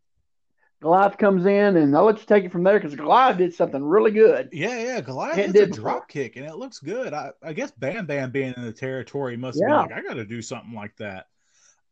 [0.82, 3.84] Goliath comes in, and I'll let you take it from there because Goliath did something
[3.84, 4.50] really good.
[4.54, 5.82] yeah yeah goliath hits did a before.
[5.84, 9.36] drop kick and it looks good i, I guess bam bam being in the territory
[9.38, 9.68] must Yeah.
[9.88, 11.28] be like i gotta do something like that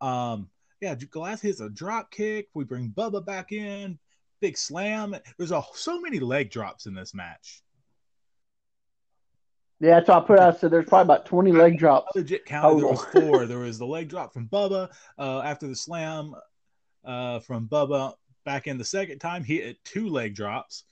[0.02, 0.50] um
[0.82, 3.98] yeah goliath hits a drop kick we bring bubba back in
[4.42, 7.62] big slam there's a so many leg drops in this match
[9.80, 10.60] Yeah, that's what I put out.
[10.60, 12.12] So there's probably about 20 leg drops.
[12.16, 13.46] I legit counted there was four.
[13.46, 16.36] there was the leg drop from Bubba uh, after the slam
[17.04, 18.14] uh, from Bubba
[18.46, 19.44] back in the second time.
[19.44, 20.86] He hit two leg drops.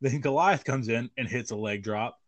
[0.00, 2.18] Then Goliath comes in and hits a leg drop.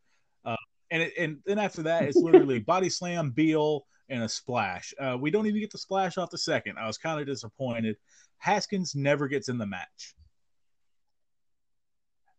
[0.44, 0.56] Uh,
[0.90, 4.92] and it, and then after that, it's literally body slam, Beal, and a splash.
[4.98, 6.78] Uh, we don't even get the splash off the second.
[6.78, 7.96] I was kind of disappointed.
[8.38, 10.14] Haskins never gets in the match.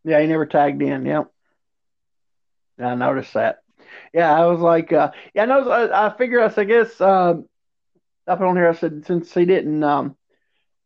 [0.04, 1.06] Yeah, he never tagged in.
[1.06, 1.30] Yep.
[2.78, 3.61] Yeah, I noticed that.
[4.12, 5.70] Yeah, I was like, uh, yeah, I know.
[5.70, 7.46] I, I figure, I said, I guess, um,
[8.26, 10.16] up on here, I said, since he didn't, um,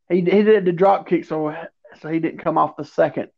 [0.09, 1.55] he, he did the drop kick, so,
[2.01, 3.31] so he didn't come off the second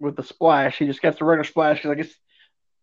[0.00, 0.78] with the splash.
[0.78, 1.82] He just got the regular splash.
[1.82, 2.14] 'cause I guess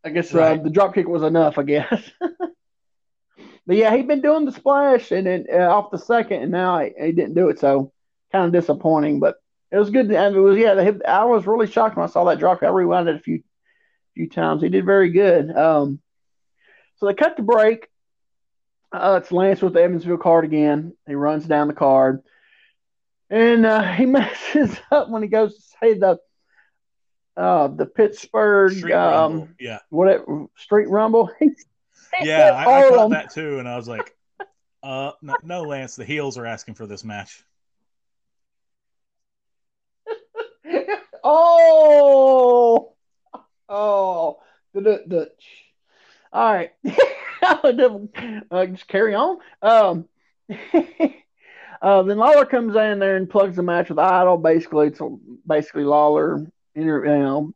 [0.03, 0.59] I guess uh, right.
[0.59, 1.57] uh, the drop kick was enough.
[1.57, 2.11] I guess.
[2.19, 6.79] but yeah, he'd been doing the splash and then uh, off the second, and now
[6.79, 7.59] he, he didn't do it.
[7.59, 7.91] So
[8.31, 9.35] kind of disappointing, but
[9.71, 10.13] it was good.
[10.13, 10.91] I mean, it was yeah.
[11.07, 12.63] I was really shocked when I saw that drop.
[12.63, 13.43] I rewound it a few
[14.15, 14.61] few times.
[14.61, 15.55] He did very good.
[15.55, 15.99] Um,
[17.01, 17.87] so they cut the break.
[18.91, 20.93] Uh, it's Lance with the Evansville card again.
[21.07, 22.21] He runs down the card,
[23.29, 26.19] and uh, he messes up when he goes to say the
[27.35, 29.47] uh, the Pittsburgh street um, rumble.
[29.59, 31.31] yeah whatever street rumble.
[32.21, 34.15] yeah, I, I caught that too, and I was like,
[34.83, 37.43] uh, no, no, Lance, the heels are asking for this match.
[41.23, 42.93] oh,
[43.67, 44.37] oh,
[44.75, 45.03] the the.
[45.07, 45.31] the
[46.31, 46.71] all right.
[48.51, 49.37] uh, just carry on.
[49.61, 50.05] Um,
[51.81, 54.37] uh, then Lawler comes in there and plugs the match with Idol.
[54.37, 55.01] Basically, it's
[55.45, 57.53] basically Lawler, you know,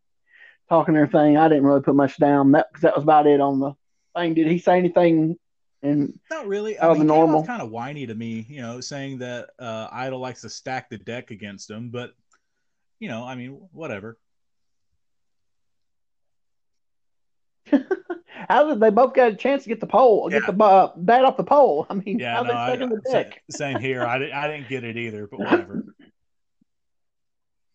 [0.70, 1.38] talking everything.
[1.38, 3.74] I didn't really put much down that because that was about it on the
[4.16, 4.34] thing.
[4.34, 5.38] Did he say anything?
[5.82, 6.80] And not really.
[6.80, 10.42] I mean, normal, kind of whiny to me, you know, saying that uh, Idol likes
[10.42, 12.14] to stack the deck against him, but
[13.00, 14.18] you know, I mean, whatever.
[18.50, 20.40] How did they both get a chance to get the pole, yeah.
[20.40, 21.86] get the uh, bat off the pole?
[21.90, 23.44] I mean, yeah, how no, they I, the deck?
[23.50, 24.04] Same here.
[24.06, 25.86] I didn't, I didn't get it either, but whatever.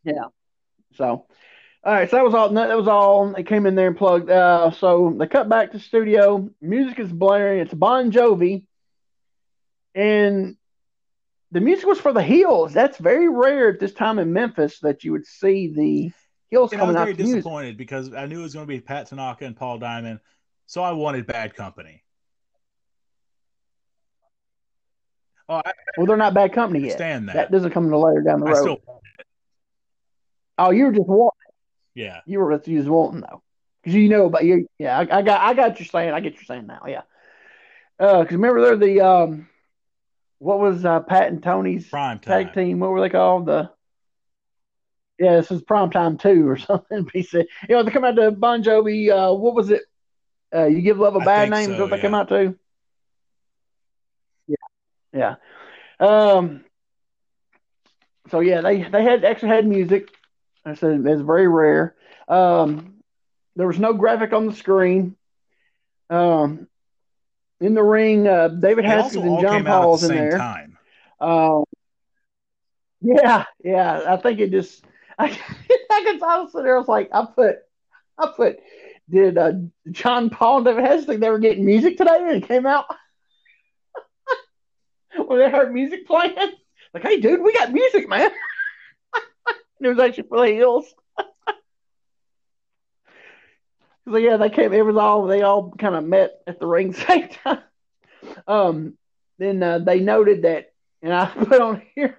[0.05, 0.25] yeah.
[0.95, 1.27] So, all
[1.85, 2.11] right.
[2.11, 2.51] So that was all.
[2.51, 3.33] That was all.
[3.33, 4.31] They came in there and plugged.
[4.31, 6.49] Uh, so they cut back to studio.
[6.61, 7.61] Music is blaring.
[7.61, 8.64] It's Bon Jovi,
[9.95, 10.57] and
[11.53, 12.73] the music was for the heels.
[12.73, 16.12] That's very rare at this time in Memphis that you would see the
[16.51, 17.03] heels and coming out.
[17.03, 19.57] I was very disappointed because I knew it was going to be Pat Tanaka and
[19.57, 20.21] Paul Diamond,
[20.71, 22.05] so I wanted Bad Company.
[25.49, 26.93] Oh, I, well, they're not Bad Company yet.
[26.93, 27.35] Stand that.
[27.35, 28.81] That doesn't come until later down the road.
[30.59, 31.33] Oh, you were just wanting.
[31.97, 33.43] Yeah, you were just wanting though,
[33.83, 34.68] because you know about you.
[34.79, 36.12] Yeah, I, I, got, I got you're saying.
[36.12, 36.83] I get you're saying now.
[36.87, 37.03] Yeah,
[37.99, 39.49] because uh, remember they're the um
[40.39, 42.45] what was uh, Pat and Tony's prime time.
[42.45, 42.79] tag team?
[42.79, 43.47] What were they called?
[43.47, 43.71] The
[45.18, 47.09] yeah, this is prime time two or something.
[47.12, 49.11] He said, you know, they come out to Bon Jovi.
[49.11, 49.83] Uh, what was it?
[50.55, 51.67] Uh, you give love a bad name.
[51.67, 52.03] So, is what they yeah.
[52.03, 52.57] come out to?
[54.47, 54.57] Yeah,
[55.13, 55.35] yeah.
[56.01, 56.65] Um.
[58.31, 60.15] So yeah, they they had actually had music.
[60.65, 61.95] I said it's very rare.
[62.29, 63.03] Um,
[63.57, 65.17] there was no graphic on the screen.
[66.09, 66.69] Um,
[67.61, 70.39] in the ring, uh, David Haskins and John Paul's the in there.
[70.39, 70.79] Time.
[71.21, 71.65] Um,
[73.01, 74.03] yeah, yeah.
[74.07, 74.85] I think it just.
[75.21, 77.57] I, I can honestly, there I was like I put,
[78.17, 78.59] I put,
[79.11, 79.53] did uh,
[79.91, 82.87] John Paul and David Haskins think they were getting music today and it came out
[85.27, 86.35] when they heard music playing?
[86.95, 88.31] Like, hey, dude, we got music, man.
[89.81, 90.87] it was actually for the Heels.
[94.09, 94.73] So yeah, they came.
[94.73, 97.61] It was all they all kind of met at the ring same time.
[98.45, 98.99] Um,
[99.39, 102.19] then uh, they noted that, and I put on here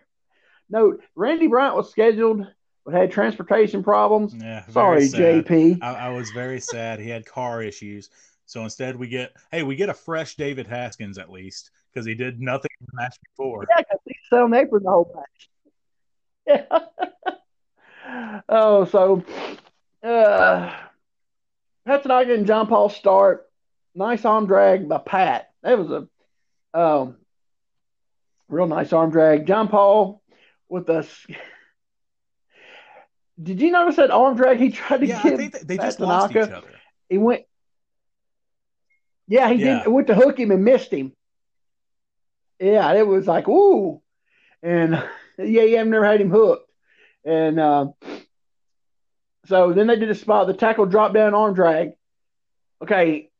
[0.70, 2.48] note: Randy Bryant was scheduled
[2.86, 4.34] but had transportation problems.
[4.34, 5.46] Yeah, sorry, sad.
[5.46, 5.80] JP.
[5.82, 7.00] I, I, was very sad.
[7.00, 8.10] He had car issues.
[8.46, 12.16] So instead, we get hey, we get a fresh David Haskins at least because he
[12.16, 13.66] did nothing in the match before.
[13.70, 15.50] Yeah, because he's selling apron the whole match.
[16.48, 18.36] Yeah.
[18.50, 19.24] oh, so
[20.04, 20.76] uh,
[21.86, 23.48] Pat Tanaka and John Paul start.
[23.94, 25.52] Nice arm drag by Pat.
[25.64, 27.18] That was a um,
[28.48, 29.46] real nice arm drag.
[29.48, 30.22] John Paul
[30.70, 31.06] with a.
[33.42, 35.34] Did you notice that arm drag he tried to yeah, give?
[35.34, 36.14] I think they just Tanaka?
[36.14, 36.68] lost each other.
[37.10, 37.44] He went.
[39.28, 39.84] Yeah, he yeah.
[39.84, 39.92] did.
[39.92, 41.14] Went to hook him and missed him.
[42.60, 44.02] Yeah, it was like ooh,
[44.62, 44.92] and
[45.38, 46.70] yeah, yeah, I've never had him hooked,
[47.26, 47.88] and uh,
[49.46, 51.94] so then they did a spot, the tackle drop down arm drag.
[52.84, 53.32] Okay,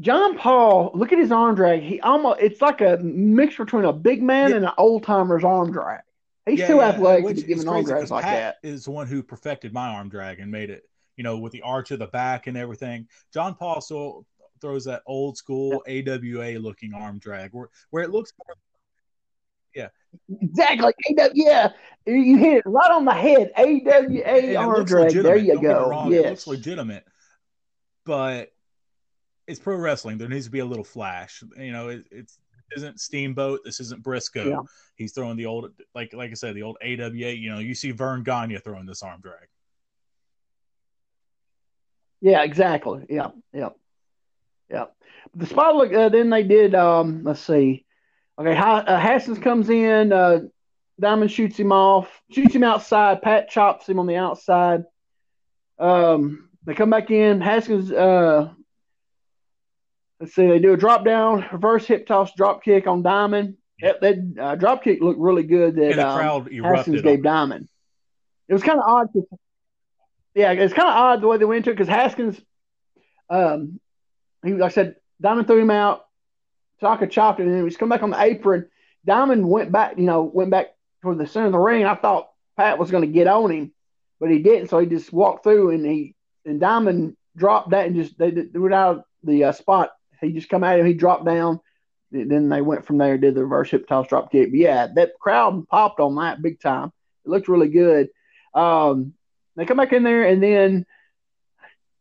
[0.00, 1.82] John Paul, look at his arm drag.
[1.82, 4.56] He almost it's like a mix between a big man yeah.
[4.56, 6.02] and an old timer's arm drag.
[6.46, 6.88] He's yeah, too yeah.
[6.88, 8.68] athletic to give an arm drag like Pat that.
[8.68, 10.82] Is the one who perfected my arm drag and made it,
[11.16, 13.06] you know, with the arch of the back and everything.
[13.32, 14.26] John Paul still
[14.60, 16.14] throws that old school yeah.
[16.14, 18.56] AWA looking arm drag where where it looks more
[19.74, 19.88] yeah.
[20.40, 20.92] Exactly.
[21.34, 21.72] yeah.
[22.06, 23.52] You hit it right on the head.
[23.56, 25.12] AWA arm drag.
[25.12, 26.08] There you Don't go.
[26.08, 26.24] Yes.
[26.24, 27.04] It looks legitimate.
[28.04, 28.52] But
[29.46, 30.18] it's pro wrestling.
[30.18, 31.42] There needs to be a little flash.
[31.56, 32.38] You know, it, it's
[32.76, 33.60] isn't Steamboat.
[33.64, 34.48] This isn't Briscoe.
[34.48, 34.60] Yeah.
[34.96, 37.10] He's throwing the old, like like I said, the old AWA.
[37.10, 39.48] You know, you see Verne Gagne throwing this arm drag.
[42.20, 43.04] Yeah, exactly.
[43.08, 43.70] Yeah, yeah,
[44.70, 44.86] yeah.
[45.34, 45.92] The spot look.
[45.92, 46.74] Uh, then they did.
[46.74, 47.84] Um, let's see.
[48.38, 50.12] Okay, uh, Haskins comes in.
[50.12, 50.40] Uh,
[51.00, 52.22] Diamond shoots him off.
[52.30, 53.22] Shoots him outside.
[53.22, 54.84] Pat chops him on the outside.
[55.78, 57.40] Um, they come back in.
[57.40, 58.50] Haskins, uh,
[60.22, 63.56] let's see, they do a drop down, reverse hip toss, drop kick on Diamond.
[63.80, 65.74] That, that uh, drop kick looked really good.
[65.74, 67.68] That the crowd um, Haskins gave Diamond.
[68.48, 69.08] It was kind of odd.
[70.36, 72.40] Yeah, it's kind of odd the way they went to it because Haskins,
[73.28, 73.80] um,
[74.44, 76.04] he like I said, Diamond threw him out.
[76.78, 78.68] Tanaka chopped it, and then he's come back on the apron.
[79.04, 80.68] Diamond went back, you know, went back
[81.02, 81.84] toward the center of the ring.
[81.84, 83.72] I thought Pat was going to get on him,
[84.20, 84.68] but he didn't.
[84.68, 86.14] So he just walked through, and he
[86.44, 89.90] and Diamond dropped that and just they, they went out the uh, spot.
[90.22, 90.86] He just come at him.
[90.86, 91.60] He dropped down.
[92.10, 94.50] Then they went from there, did the reverse hip toss drop kick.
[94.50, 96.92] But yeah, that crowd popped on that big time.
[97.24, 98.08] It looked really good.
[98.54, 99.14] Um,
[99.56, 100.86] they come back in there, and then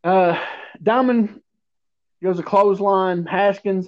[0.03, 0.38] uh,
[0.82, 1.41] Diamond
[2.22, 3.26] goes a clothesline.
[3.26, 3.88] Haskins,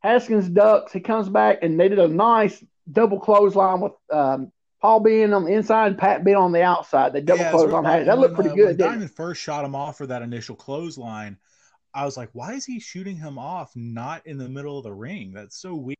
[0.00, 0.92] Haskins ducks.
[0.92, 5.44] He comes back, and they did a nice double clothesline with um, Paul being on
[5.44, 7.12] the inside, Pat being on the outside.
[7.12, 8.06] They double yeah, clothesline.
[8.06, 8.78] That looked pretty uh, good.
[8.78, 11.36] Diamond first shot him off for that initial clothesline.
[11.92, 14.92] I was like, why is he shooting him off not in the middle of the
[14.92, 15.32] ring?
[15.32, 15.96] That's so weird.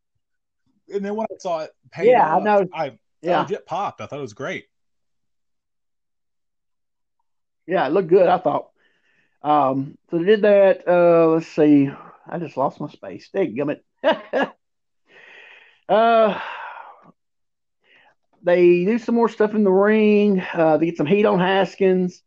[0.93, 1.70] And then when I saw it,
[2.03, 2.68] yeah, off, I know.
[2.72, 3.41] I yeah.
[3.43, 4.01] legit popped.
[4.01, 4.66] I thought it was great.
[7.66, 8.28] Yeah, it looked good.
[8.28, 8.70] I thought.
[9.43, 10.86] Um, so they did that.
[10.86, 11.91] Uh, let's see.
[12.28, 13.28] I just lost my space.
[13.32, 13.80] Gummit.
[15.88, 16.41] uh,
[18.43, 20.43] they do some more stuff in the ring.
[20.53, 22.22] Uh, they get some heat on Haskins.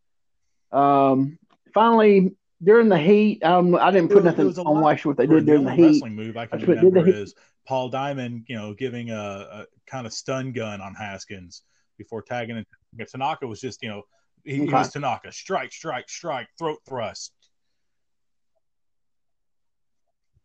[0.72, 1.38] Um,
[1.74, 5.66] finally, during the heat, um, I didn't put nothing on watch what they did during
[5.66, 5.84] the heat.
[5.84, 7.36] Wrestling move I can I remember is
[7.68, 11.64] Paul Diamond, you know, giving a, a, kind of stun gun on Haskins
[11.97, 12.68] before tagging it.
[13.09, 14.03] Tanaka was just, you know,
[14.43, 14.66] he, okay.
[14.66, 17.34] he was Tanaka, strike, strike, strike, throat thrust.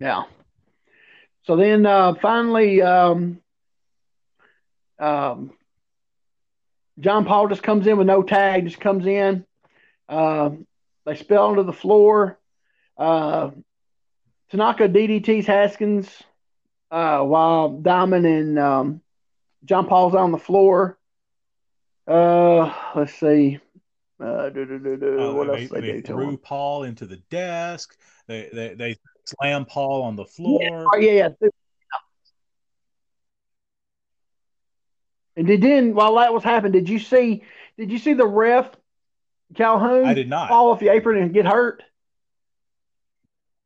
[0.00, 0.24] Yeah.
[1.42, 3.40] So then uh, finally, um,
[4.98, 5.52] um,
[7.00, 9.44] John Paul just comes in with no tag, just comes in.
[10.08, 10.50] Uh,
[11.08, 12.38] they spill onto the floor.
[12.96, 13.50] Uh,
[14.50, 16.08] Tanaka DDTs Haskins
[16.90, 19.00] uh, while Diamond and um,
[19.64, 20.98] John Paul's on the floor.
[22.06, 23.58] Uh, let's see.
[24.20, 27.96] Uh, do, do, do, uh, what they, else they, they threw Paul into the desk.
[28.26, 30.60] They, they they slam Paul on the floor.
[30.60, 31.48] Yeah, oh, yeah, yeah.
[35.36, 37.44] And then while that was happening, did you see
[37.78, 38.70] did you see the ref
[39.54, 41.82] Calhoun I did not fall off the apron and get hurt?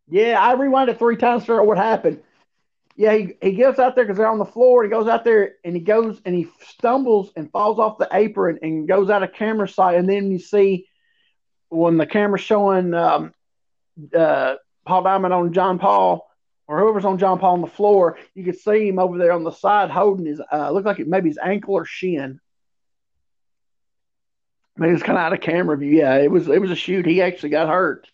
[0.09, 2.23] Yeah, I rewind it three times to figure out what happened.
[2.97, 4.85] Yeah, he, he gets out there because they're on the floor.
[4.85, 8.59] He goes out there and he goes and he stumbles and falls off the apron
[8.63, 9.97] and goes out of camera sight.
[9.97, 10.87] And then you see
[11.71, 13.33] when the camera's showing um,
[14.15, 16.29] uh, Paul Diamond on John Paul
[16.69, 19.45] or whoever's on John Paul on the floor, you can see him over there on
[19.45, 22.41] the side holding his, uh, looked like it maybe his ankle or shin.
[24.77, 25.99] Maybe it's kind of out of camera view.
[25.99, 27.07] Yeah, it was it was a shoot.
[27.07, 28.09] He actually got hurt.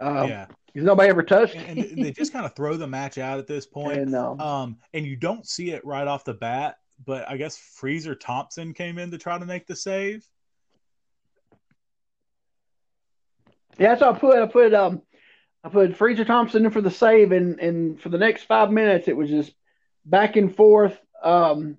[0.00, 0.46] Um, yeah.
[0.66, 1.54] Because nobody ever touched.
[1.54, 3.98] and, and they just kind of throw the match out at this point.
[3.98, 7.56] And, um, um, and you don't see it right off the bat, but I guess
[7.56, 10.26] Freezer Thompson came in to try to make the save.
[13.78, 15.02] Yeah, so I put I put um
[15.62, 19.08] I put Freezer Thompson in for the save, and and for the next five minutes
[19.08, 19.52] it was just
[20.04, 20.98] back and forth.
[21.22, 21.78] Um,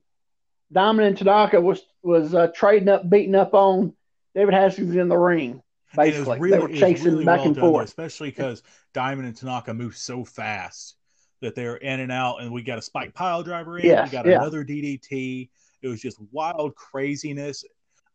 [0.71, 3.93] Diamond and Tanaka was was uh, trading up, beating up on
[4.36, 5.61] David Haskins in the ring.
[5.95, 8.63] Basically, really, they were chasing really back well and forth, especially because
[8.93, 10.97] Diamond and Tanaka move so fast
[11.41, 13.86] that they're in and out, and we got a spike pile driver in.
[13.86, 14.38] Yes, we got yeah.
[14.38, 15.49] another DDT.
[15.81, 17.63] It was just wild craziness.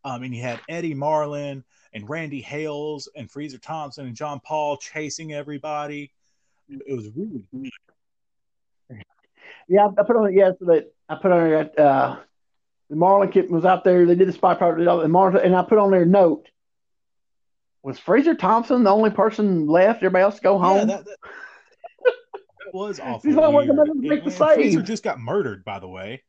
[0.04, 4.76] Um, and you had Eddie Marlin and Randy Hales and Freezer Thompson and John Paul
[4.76, 6.12] chasing everybody.
[6.68, 7.70] It was really good.
[9.68, 10.50] Yeah, I put on yeah,
[11.08, 12.16] I put on uh
[12.90, 14.04] the Marlin kit was out there.
[14.04, 16.48] They did the spy part and Marlin, and I put on their note.
[17.82, 19.98] Was Fraser Thompson the only person left?
[19.98, 20.88] Everybody else go home.
[20.88, 21.16] Yeah, that, that,
[22.04, 23.20] that was awful.
[23.22, 24.56] He's not working to make the save.
[24.56, 26.22] Freezer just got murdered, by the way.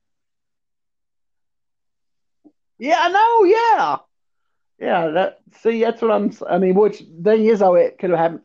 [2.77, 3.43] Yeah, I know.
[3.43, 3.97] Yeah,
[4.79, 6.31] yeah, that see, that's what I'm.
[6.47, 8.41] I mean, which thing is, though, it could have happened.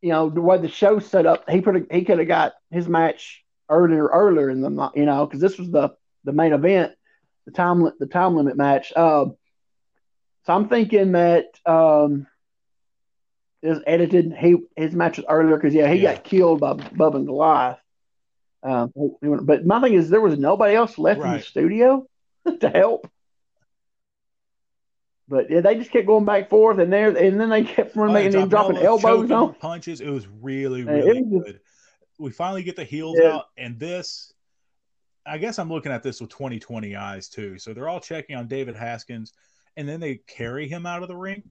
[0.00, 2.88] You know, the way the show set up, he put he could have got his
[2.88, 5.94] match earlier, earlier in the you know, because this was the
[6.24, 6.92] the main event,
[7.46, 8.92] the time the time limit match.
[8.94, 9.26] Uh,
[10.44, 12.26] so I'm thinking that um,
[13.62, 14.34] is edited.
[14.34, 16.14] He his match was earlier because yeah, he yeah.
[16.14, 17.78] got killed by Bubba and Goliath.
[18.62, 18.92] Um,
[19.42, 21.34] but my thing is, there was nobody else left right.
[21.34, 22.06] in the studio
[22.60, 23.10] to help.
[25.26, 27.96] But yeah, they just kept going back and forth, and there, and then they kept
[27.96, 30.02] running oh, and dropping elbows on punches.
[30.02, 31.60] It was really, really was good.
[32.18, 33.36] we finally get the heels yeah.
[33.36, 34.33] out, and this,
[35.26, 37.58] I guess I'm looking at this with 2020 eyes too.
[37.58, 39.32] So they're all checking on David Haskins,
[39.76, 41.42] and then they carry him out of the ring.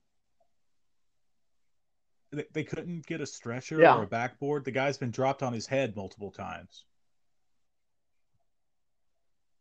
[2.52, 3.96] they couldn't get a stretcher yeah.
[3.96, 4.66] or a backboard.
[4.66, 6.86] The guy's been dropped on his head multiple times.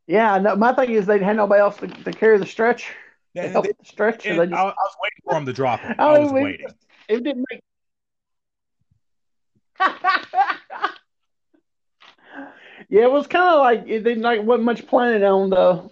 [0.06, 2.92] Yeah, no, my thing is they had nobody else to, to carry the stretch.
[3.34, 4.24] Yeah, they, the stretch.
[4.24, 5.96] Just, I, I, was waiting for him to drop it.
[5.98, 6.66] Oh, I, was waiting.
[7.08, 7.60] It didn't make.
[12.92, 15.88] yeah, it was kind of like it didn't like wasn't much planning on the.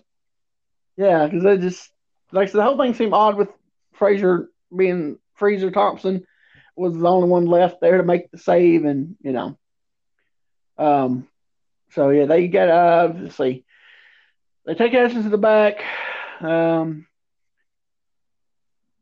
[0.98, 1.90] Yeah, because they just
[2.30, 3.48] like the whole thing seemed odd with
[3.94, 6.26] Fraser being Freezer Thompson
[6.76, 9.58] was the only one left there to make the save, and you know,
[10.76, 11.26] um,
[11.92, 13.64] so yeah, they get uh, let's see,
[14.66, 15.82] they take Edson to the back.
[16.42, 17.06] Um,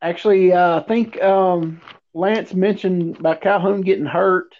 [0.00, 1.80] actually, uh, I think um,
[2.14, 4.54] Lance mentioned about Calhoun getting hurt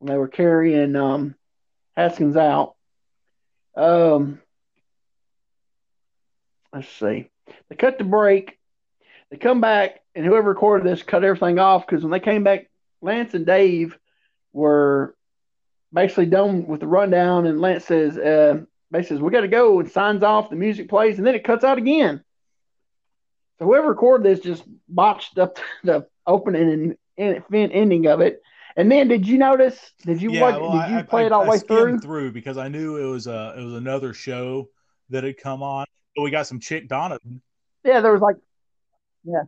[0.00, 1.36] when they were carrying um,
[1.96, 2.74] Haskins out.
[3.76, 4.40] Um,
[6.72, 7.30] let's see.
[7.68, 8.58] They cut the break.
[9.30, 12.70] They come back, and whoever recorded this cut everything off because when they came back,
[13.00, 13.98] Lance and Dave
[14.52, 15.14] were
[15.92, 19.80] basically done with the rundown, and Lance says, uh, basically says, we got to go,
[19.80, 22.22] and signs off, the music plays, and then it cuts out again.
[23.58, 28.42] So whoever recorded this just botched up the opening and, and ending of it.
[28.76, 29.78] And then, did you notice?
[30.04, 30.60] Did you yeah, watch?
[30.60, 32.00] Well, did you I, play I, it all the way through?
[32.00, 34.68] Through because I knew it was a it was another show
[35.10, 35.86] that had come on.
[36.16, 37.40] But we got some chick Donovan.
[37.84, 38.36] Yeah, there was like,
[39.24, 39.42] yeah,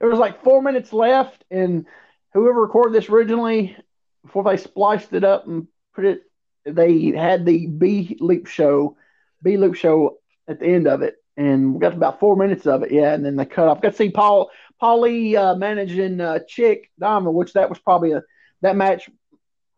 [0.00, 1.86] it was like four minutes left, and
[2.32, 3.76] whoever recorded this originally,
[4.24, 6.22] before they spliced it up and put it,
[6.64, 8.96] they had the B loop show,
[9.42, 10.18] B loop show
[10.48, 13.24] at the end of it, and we got about four minutes of it, yeah, and
[13.24, 13.80] then they cut off.
[13.80, 14.50] Got to see Paul
[14.82, 18.22] Paulie uh, managing uh, Chick Diamond, which that was probably a
[18.62, 19.08] that match.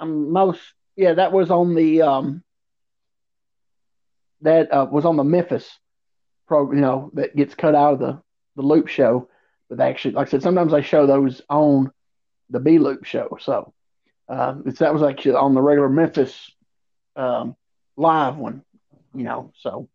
[0.00, 0.60] Um, most
[0.96, 2.42] yeah, that was on the um,
[4.42, 5.78] that uh, was on the Memphis
[6.46, 8.22] pro, you know, that gets cut out of the
[8.56, 9.28] the loop show.
[9.68, 11.92] But they actually, like I said, sometimes they show those on
[12.50, 13.38] the B loop show.
[13.40, 13.72] So
[14.28, 16.50] uh, it's that was actually on the regular Memphis
[17.16, 17.54] um,
[17.96, 18.62] live one,
[19.14, 19.52] you know.
[19.60, 19.88] So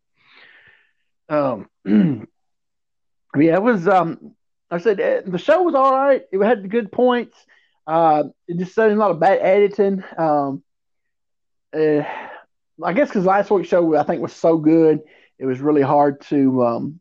[1.28, 3.88] um, yeah, it was.
[3.88, 4.36] Um,
[4.74, 6.24] I said uh, the show was all right.
[6.32, 7.38] It had good points.
[7.86, 10.04] Uh, it just said a lot of bad editing.
[10.18, 10.64] Um,
[11.76, 12.04] uh,
[12.84, 15.02] I guess because last week's show I think was so good,
[15.38, 17.00] it was really hard to, um,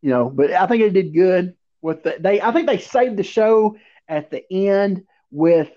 [0.00, 0.30] you know.
[0.30, 2.40] But I think it did good with the, they.
[2.40, 3.76] I think they saved the show
[4.08, 5.70] at the end with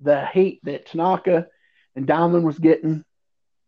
[0.00, 1.48] the heat that Tanaka
[1.94, 3.04] and Diamond was getting.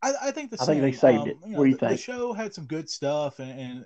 [0.02, 1.36] I, I think the I think they saved um, it.
[1.44, 1.92] You know, what do you the, think?
[1.92, 3.84] The show had some good stuff and, and,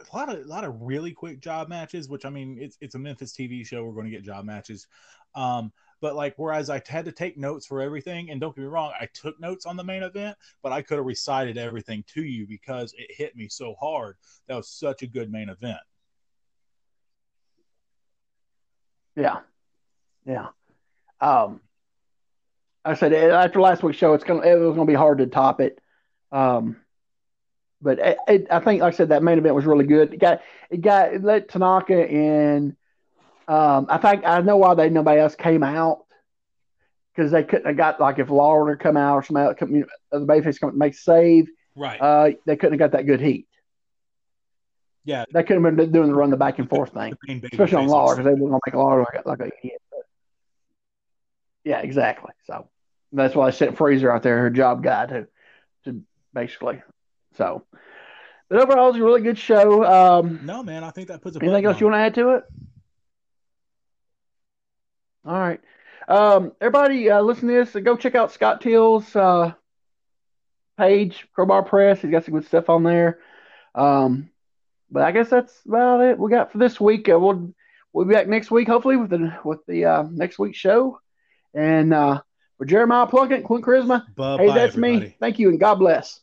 [0.00, 2.08] a lot of a lot of really quick job matches.
[2.08, 3.84] Which I mean, it's it's a Memphis TV show.
[3.84, 4.86] We're going to get job matches.
[5.34, 8.68] Um, but like, whereas I had to take notes for everything, and don't get me
[8.68, 12.22] wrong, I took notes on the main event, but I could have recited everything to
[12.22, 14.16] you because it hit me so hard.
[14.46, 15.78] That was such a good main event.
[19.16, 19.40] Yeah,
[20.24, 20.48] yeah.
[21.20, 21.60] Um,
[22.84, 25.60] I said after last week's show, it's gonna it was gonna be hard to top
[25.60, 25.80] it.
[26.30, 26.76] Um,
[27.80, 30.14] but it, it, I think, like I said, that main event was really good.
[30.14, 32.76] It got it got it let Tanaka and
[33.46, 36.04] um, I think I know why they nobody else came out
[37.14, 39.86] because they couldn't have got like if Lawler come out or somebody else, you know,
[40.18, 41.48] the babyface come make save.
[41.74, 42.00] Right.
[42.00, 43.46] Uh, they couldn't have got that good heat.
[45.04, 45.24] Yeah.
[45.32, 47.16] They couldn't have been doing the run the back and forth thing,
[47.50, 49.80] especially on Law because they were to make Lawler like, like a hit.
[51.64, 52.32] Yeah, exactly.
[52.44, 52.68] So
[53.12, 55.28] that's why I sent Freezer out there, her job guy, to
[55.84, 56.02] to
[56.34, 56.82] basically.
[57.38, 57.64] So,
[58.48, 59.84] but overall, it's a really good show.
[59.84, 61.36] Um, no, man, I think that puts.
[61.36, 61.80] A anything else on.
[61.80, 62.44] you want to add to it?
[65.24, 65.60] All right,
[66.08, 67.72] um, everybody, uh, listen to this.
[67.84, 69.52] Go check out Scott Teal's uh,
[70.76, 72.02] page, Crowbar Press.
[72.02, 73.20] He's got some good stuff on there.
[73.74, 74.30] Um,
[74.90, 77.08] but I guess that's about it we got for this week.
[77.08, 77.54] Uh, we'll
[77.92, 80.98] we'll be back next week, hopefully, with the with the uh, next week's show.
[81.54, 82.22] And uh,
[82.56, 85.06] for Jeremiah Plunkett, Clint Charisma, Bye-bye, hey, that's everybody.
[85.06, 85.16] me.
[85.20, 86.20] Thank you, and God bless.